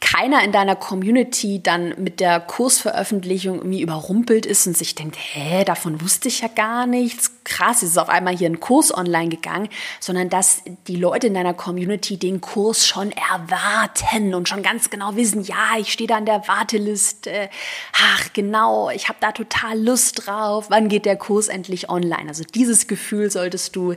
keiner 0.02 0.44
in 0.44 0.52
deiner 0.52 0.76
Community 0.76 1.64
dann 1.64 1.96
mit 1.98 2.20
der 2.20 2.42
Kursveröffentlichung 2.42 3.60
irgendwie 3.60 3.82
überrumpelt 3.82 4.46
ist 4.46 4.68
und 4.68 4.78
sich 4.78 4.96
denkt, 4.96 5.16
hä, 5.18 5.64
davon 5.64 6.02
wusste 6.02 6.28
ich 6.28 6.42
ja 6.42 6.50
gar 6.50 6.86
nichts. 6.86 7.32
Krass, 7.46 7.82
ist 7.82 7.98
auf 7.98 8.10
einmal 8.10 8.36
hier 8.36 8.50
ein 8.50 8.60
Kurs 8.60 8.94
online 8.94 9.30
gegangen, 9.30 9.70
sondern 10.02 10.30
dass 10.30 10.62
die 10.88 10.98
Leute 10.98 11.28
in 11.28 11.34
deiner 11.34 11.54
Community 11.54 12.18
den 12.18 12.42
Kurs 12.42 12.86
schon 12.86 13.14
erwarten 13.14 14.36
und 14.36 14.50
schon 14.50 14.62
ganz 14.62 14.90
genau 14.90 15.16
wissen, 15.16 15.42
ja, 15.42 15.78
ich 15.80 15.94
stehe 15.94 16.08
da 16.08 16.18
an 16.18 16.26
der 16.26 16.46
Warteliste. 16.50 17.50
Ach, 17.94 18.34
genau, 18.34 18.90
ich 18.90 19.08
habe 19.08 19.20
da 19.22 19.32
total 19.32 19.82
Lust 19.82 20.28
drauf. 20.28 20.66
Wann 20.70 20.90
geht 20.90 21.06
der 21.06 21.16
Kurs 21.16 21.48
endlich 21.48 21.90
online? 21.90 22.28
Also 22.28 22.44
dieses 22.44 22.88
Gefühl 22.88 23.32
solltest 23.32 23.76
du 23.78 23.96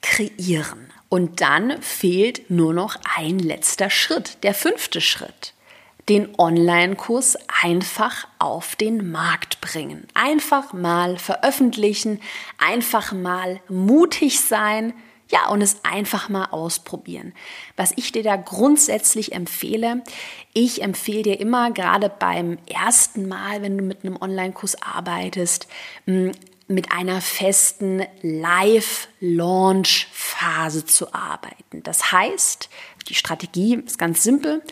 kreieren. 0.00 0.90
Und 1.14 1.40
dann 1.40 1.80
fehlt 1.80 2.50
nur 2.50 2.74
noch 2.74 2.96
ein 3.16 3.38
letzter 3.38 3.88
Schritt, 3.88 4.38
der 4.42 4.52
fünfte 4.52 5.00
Schritt. 5.00 5.54
Den 6.08 6.36
Online-Kurs 6.36 7.38
einfach 7.62 8.26
auf 8.40 8.74
den 8.74 9.12
Markt 9.12 9.60
bringen. 9.60 10.08
Einfach 10.14 10.72
mal 10.72 11.16
veröffentlichen, 11.16 12.20
einfach 12.58 13.12
mal 13.12 13.60
mutig 13.68 14.40
sein, 14.40 14.92
ja, 15.30 15.48
und 15.50 15.62
es 15.62 15.84
einfach 15.84 16.28
mal 16.28 16.46
ausprobieren. 16.46 17.32
Was 17.76 17.92
ich 17.94 18.10
dir 18.10 18.24
da 18.24 18.34
grundsätzlich 18.34 19.32
empfehle, 19.32 20.02
ich 20.52 20.82
empfehle 20.82 21.22
dir 21.22 21.40
immer, 21.40 21.70
gerade 21.70 22.08
beim 22.08 22.58
ersten 22.66 23.28
Mal, 23.28 23.62
wenn 23.62 23.78
du 23.78 23.84
mit 23.84 24.04
einem 24.04 24.20
Online-Kurs 24.20 24.82
arbeitest, 24.82 25.68
mit 26.66 26.92
einer 26.92 27.20
festen 27.20 28.06
Live-Launch-Phase 28.22 30.86
zu 30.86 31.12
arbeiten. 31.12 31.82
Das 31.82 32.10
heißt, 32.12 32.70
die 33.08 33.14
Strategie 33.14 33.82
ist 33.84 33.98
ganz 33.98 34.22
simpel. 34.22 34.62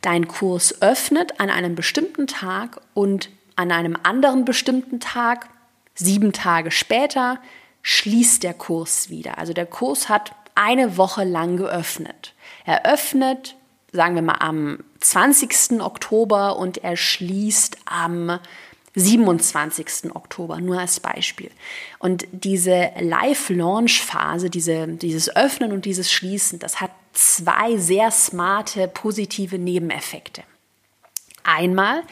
Dein 0.00 0.28
Kurs 0.28 0.80
öffnet 0.80 1.40
an 1.40 1.50
einem 1.50 1.74
bestimmten 1.74 2.26
Tag 2.26 2.80
und 2.94 3.28
an 3.56 3.70
einem 3.70 3.98
anderen 4.02 4.46
bestimmten 4.46 4.98
Tag, 4.98 5.50
sieben 5.94 6.32
Tage 6.32 6.70
später, 6.70 7.38
schließt 7.82 8.42
der 8.42 8.54
Kurs 8.54 9.10
wieder. 9.10 9.36
Also 9.38 9.52
der 9.52 9.66
Kurs 9.66 10.08
hat 10.08 10.32
eine 10.54 10.96
Woche 10.96 11.24
lang 11.24 11.56
geöffnet. 11.56 12.34
Er 12.64 12.86
öffnet, 12.86 13.56
sagen 13.92 14.14
wir 14.14 14.22
mal, 14.22 14.38
am 14.40 14.84
20. 15.00 15.80
Oktober 15.80 16.56
und 16.56 16.78
er 16.78 16.96
schließt 16.96 17.78
am 17.84 18.38
27. 18.94 20.14
Oktober, 20.14 20.60
nur 20.60 20.78
als 20.78 21.00
Beispiel. 21.00 21.50
Und 21.98 22.26
diese 22.32 22.90
Live-Launch-Phase, 23.00 24.50
diese, 24.50 24.86
dieses 24.88 25.34
Öffnen 25.34 25.72
und 25.72 25.84
dieses 25.84 26.12
Schließen, 26.12 26.58
das 26.58 26.80
hat 26.80 26.90
zwei 27.12 27.76
sehr 27.76 28.10
smarte, 28.10 28.88
positive 28.88 29.58
Nebeneffekte. 29.58 30.42
Einmal 31.44 32.02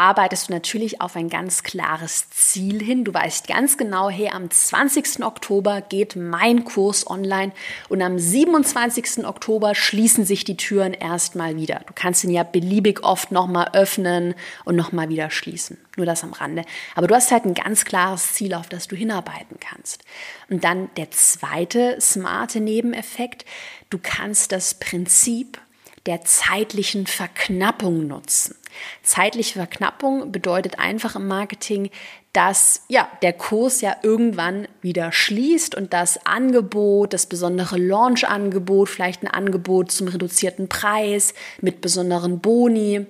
arbeitest 0.00 0.48
du 0.48 0.54
natürlich 0.54 1.02
auf 1.02 1.14
ein 1.14 1.28
ganz 1.28 1.62
klares 1.62 2.30
Ziel 2.30 2.82
hin. 2.82 3.04
Du 3.04 3.12
weißt 3.12 3.46
ganz 3.46 3.76
genau, 3.76 4.08
hey, 4.08 4.30
am 4.30 4.50
20. 4.50 5.22
Oktober 5.22 5.82
geht 5.82 6.16
mein 6.16 6.64
Kurs 6.64 7.06
online 7.06 7.52
und 7.90 8.00
am 8.00 8.18
27. 8.18 9.26
Oktober 9.26 9.74
schließen 9.74 10.24
sich 10.24 10.44
die 10.44 10.56
Türen 10.56 10.94
erstmal 10.94 11.56
wieder. 11.56 11.82
Du 11.86 11.92
kannst 11.94 12.24
ihn 12.24 12.30
ja 12.30 12.44
beliebig 12.44 13.04
oft 13.04 13.30
nochmal 13.30 13.72
öffnen 13.74 14.34
und 14.64 14.74
nochmal 14.74 15.10
wieder 15.10 15.30
schließen. 15.30 15.76
Nur 15.98 16.06
das 16.06 16.24
am 16.24 16.32
Rande. 16.32 16.64
Aber 16.94 17.06
du 17.06 17.14
hast 17.14 17.30
halt 17.30 17.44
ein 17.44 17.52
ganz 17.52 17.84
klares 17.84 18.32
Ziel, 18.32 18.54
auf 18.54 18.70
das 18.70 18.88
du 18.88 18.96
hinarbeiten 18.96 19.58
kannst. 19.60 20.02
Und 20.48 20.64
dann 20.64 20.88
der 20.96 21.10
zweite 21.10 22.00
smarte 22.00 22.60
Nebeneffekt. 22.60 23.44
Du 23.90 23.98
kannst 24.02 24.52
das 24.52 24.72
Prinzip 24.72 25.60
der 26.06 26.22
zeitlichen 26.22 27.06
Verknappung 27.06 28.06
nutzen. 28.06 28.56
Zeitliche 29.02 29.54
Verknappung 29.54 30.32
bedeutet 30.32 30.78
einfach 30.78 31.16
im 31.16 31.26
Marketing, 31.26 31.90
dass 32.32 32.84
ja 32.88 33.08
der 33.22 33.32
Kurs 33.32 33.80
ja 33.80 33.96
irgendwann 34.02 34.68
wieder 34.82 35.10
schließt 35.10 35.74
und 35.74 35.92
das 35.92 36.24
Angebot, 36.26 37.12
das 37.12 37.26
besondere 37.26 37.76
Launch-Angebot, 37.76 38.88
vielleicht 38.88 39.22
ein 39.22 39.28
Angebot 39.28 39.90
zum 39.90 40.08
reduzierten 40.08 40.68
Preis 40.68 41.34
mit 41.60 41.80
besonderen 41.80 42.40
Boni, 42.40 43.06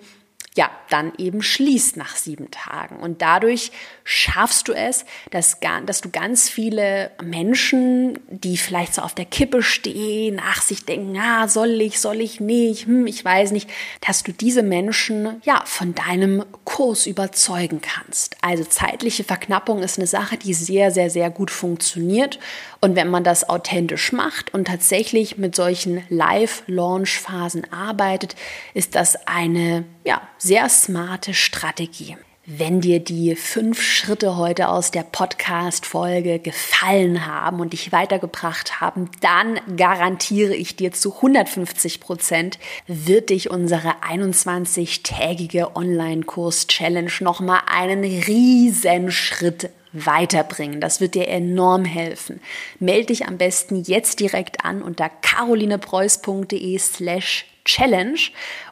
ja, 0.56 0.70
dann 0.88 1.12
eben 1.18 1.42
schließt 1.42 1.96
nach 1.96 2.16
sieben 2.16 2.50
Tagen. 2.50 2.96
Und 2.96 3.22
dadurch 3.22 3.70
schaffst 4.10 4.66
du 4.66 4.72
es, 4.72 5.04
dass, 5.30 5.58
dass 5.86 6.00
du 6.00 6.10
ganz 6.10 6.48
viele 6.48 7.12
Menschen, 7.22 8.18
die 8.28 8.56
vielleicht 8.56 8.94
so 8.94 9.02
auf 9.02 9.14
der 9.14 9.24
Kippe 9.24 9.62
stehen, 9.62 10.34
nach 10.36 10.62
sich 10.62 10.84
denken, 10.84 11.16
ah, 11.16 11.46
soll 11.46 11.80
ich, 11.80 12.00
soll 12.00 12.20
ich 12.20 12.40
nicht, 12.40 12.86
hm, 12.86 13.06
ich 13.06 13.24
weiß 13.24 13.52
nicht, 13.52 13.70
dass 14.04 14.24
du 14.24 14.32
diese 14.32 14.64
Menschen, 14.64 15.40
ja, 15.44 15.62
von 15.64 15.94
deinem 15.94 16.44
Kurs 16.64 17.06
überzeugen 17.06 17.80
kannst. 17.80 18.36
Also 18.40 18.64
zeitliche 18.64 19.22
Verknappung 19.22 19.80
ist 19.80 19.98
eine 19.98 20.08
Sache, 20.08 20.36
die 20.36 20.54
sehr, 20.54 20.90
sehr, 20.90 21.08
sehr 21.08 21.30
gut 21.30 21.52
funktioniert. 21.52 22.40
Und 22.80 22.96
wenn 22.96 23.10
man 23.10 23.22
das 23.22 23.48
authentisch 23.48 24.12
macht 24.12 24.52
und 24.52 24.66
tatsächlich 24.66 25.38
mit 25.38 25.54
solchen 25.54 26.02
Live-Launch-Phasen 26.08 27.72
arbeitet, 27.72 28.34
ist 28.74 28.96
das 28.96 29.28
eine, 29.28 29.84
ja, 30.04 30.20
sehr 30.38 30.68
smarte 30.68 31.32
Strategie. 31.32 32.16
Wenn 32.52 32.80
dir 32.80 32.98
die 32.98 33.36
fünf 33.36 33.80
Schritte 33.80 34.36
heute 34.36 34.70
aus 34.70 34.90
der 34.90 35.04
Podcast-Folge 35.04 36.40
gefallen 36.40 37.24
haben 37.24 37.60
und 37.60 37.72
dich 37.72 37.92
weitergebracht 37.92 38.80
haben, 38.80 39.08
dann 39.20 39.60
garantiere 39.76 40.56
ich 40.56 40.74
dir 40.74 40.90
zu 40.90 41.14
150 41.14 42.00
Prozent 42.00 42.58
wird 42.88 43.30
dich 43.30 43.50
unsere 43.50 44.02
21-tägige 44.02 45.76
Online-Kurs-Challenge 45.76 47.12
nochmal 47.20 47.60
einen 47.70 48.02
riesen 48.02 49.12
Schritt 49.12 49.70
weiterbringen. 49.92 50.80
Das 50.80 51.00
wird 51.00 51.14
dir 51.14 51.28
enorm 51.28 51.84
helfen. 51.84 52.40
Melde 52.80 53.06
dich 53.06 53.26
am 53.26 53.38
besten 53.38 53.84
jetzt 53.84 54.18
direkt 54.18 54.64
an 54.64 54.82
unter 54.82 55.08
carolinepreuß.de 55.08 56.76
slash 56.78 57.46
challenge 57.64 58.30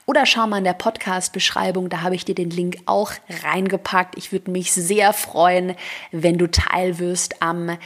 oder 0.09 0.25
schau 0.25 0.47
mal 0.47 0.57
in 0.57 0.65
der 0.65 0.73
Podcast-Beschreibung, 0.73 1.91
da 1.91 2.01
habe 2.01 2.15
ich 2.15 2.25
dir 2.25 2.35
den 2.35 2.49
Link 2.49 2.79
auch 2.87 3.13
reingepackt. 3.45 4.17
Ich 4.17 4.33
würde 4.33 4.51
mich 4.51 4.73
sehr 4.73 5.13
freuen, 5.13 5.75
wenn 6.13 6.39
du 6.39 6.51
Teil 6.51 6.99
wirst 6.99 7.43
am 7.43 7.77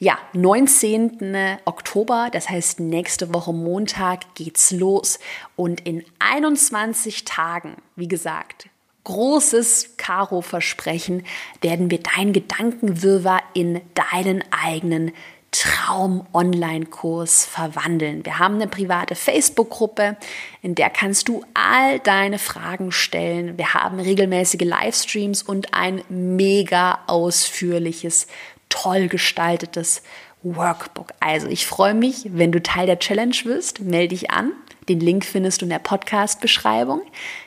ja, 0.00 0.18
19. 0.32 1.56
Oktober, 1.66 2.30
das 2.32 2.50
heißt 2.50 2.80
nächste 2.80 3.32
Woche 3.32 3.52
Montag 3.52 4.34
geht's 4.34 4.72
los 4.72 5.20
und 5.54 5.80
in 5.86 6.04
21 6.18 7.24
Tagen, 7.24 7.76
wie 7.94 8.08
gesagt, 8.08 8.68
großes 9.04 9.96
Karo-Versprechen, 9.98 11.24
werden 11.60 11.92
wir 11.92 12.00
dein 12.00 12.32
Gedankenwirrwarr 12.32 13.42
in 13.54 13.80
deinen 13.94 14.42
eigenen 14.50 15.12
Traum-Online-Kurs 15.50 17.46
verwandeln. 17.46 18.24
Wir 18.24 18.38
haben 18.38 18.56
eine 18.56 18.68
private 18.68 19.14
Facebook-Gruppe, 19.14 20.16
in 20.62 20.74
der 20.74 20.90
kannst 20.90 21.28
du 21.28 21.42
all 21.54 21.98
deine 22.00 22.38
Fragen 22.38 22.92
stellen. 22.92 23.56
Wir 23.56 23.74
haben 23.74 23.98
regelmäßige 23.98 24.60
Livestreams 24.62 25.42
und 25.42 25.74
ein 25.74 26.02
mega 26.08 26.98
ausführliches, 27.06 28.26
toll 28.68 29.08
gestaltetes 29.08 30.02
Workbook. 30.42 31.12
Also 31.20 31.48
ich 31.48 31.66
freue 31.66 31.94
mich, 31.94 32.26
wenn 32.32 32.52
du 32.52 32.62
Teil 32.62 32.86
der 32.86 32.98
Challenge 32.98 33.34
wirst. 33.44 33.80
Melde 33.80 34.08
dich 34.08 34.30
an. 34.30 34.52
Den 34.88 35.00
Link 35.00 35.24
findest 35.24 35.60
du 35.60 35.66
in 35.66 35.70
der 35.70 35.80
Podcast-Beschreibung. 35.80 37.02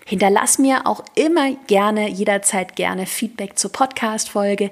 Hinterlass 0.06 0.60
mir 0.60 0.86
auch 0.86 1.04
immer 1.16 1.56
gerne, 1.68 2.08
jederzeit 2.08 2.76
gerne 2.76 3.08
Feedback 3.08 3.58
zur 3.58 3.72
Podcast-Folge. 3.72 4.70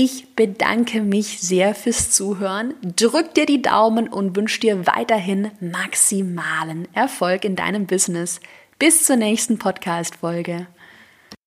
Ich 0.00 0.36
bedanke 0.36 1.00
mich 1.00 1.40
sehr 1.40 1.74
fürs 1.74 2.12
Zuhören, 2.12 2.72
drück 2.82 3.34
dir 3.34 3.46
die 3.46 3.62
Daumen 3.62 4.06
und 4.06 4.36
wünsche 4.36 4.60
dir 4.60 4.86
weiterhin 4.86 5.50
maximalen 5.58 6.86
Erfolg 6.94 7.44
in 7.44 7.56
deinem 7.56 7.86
Business. 7.86 8.38
Bis 8.78 9.02
zur 9.02 9.16
nächsten 9.16 9.58
Podcast-Folge. 9.58 10.68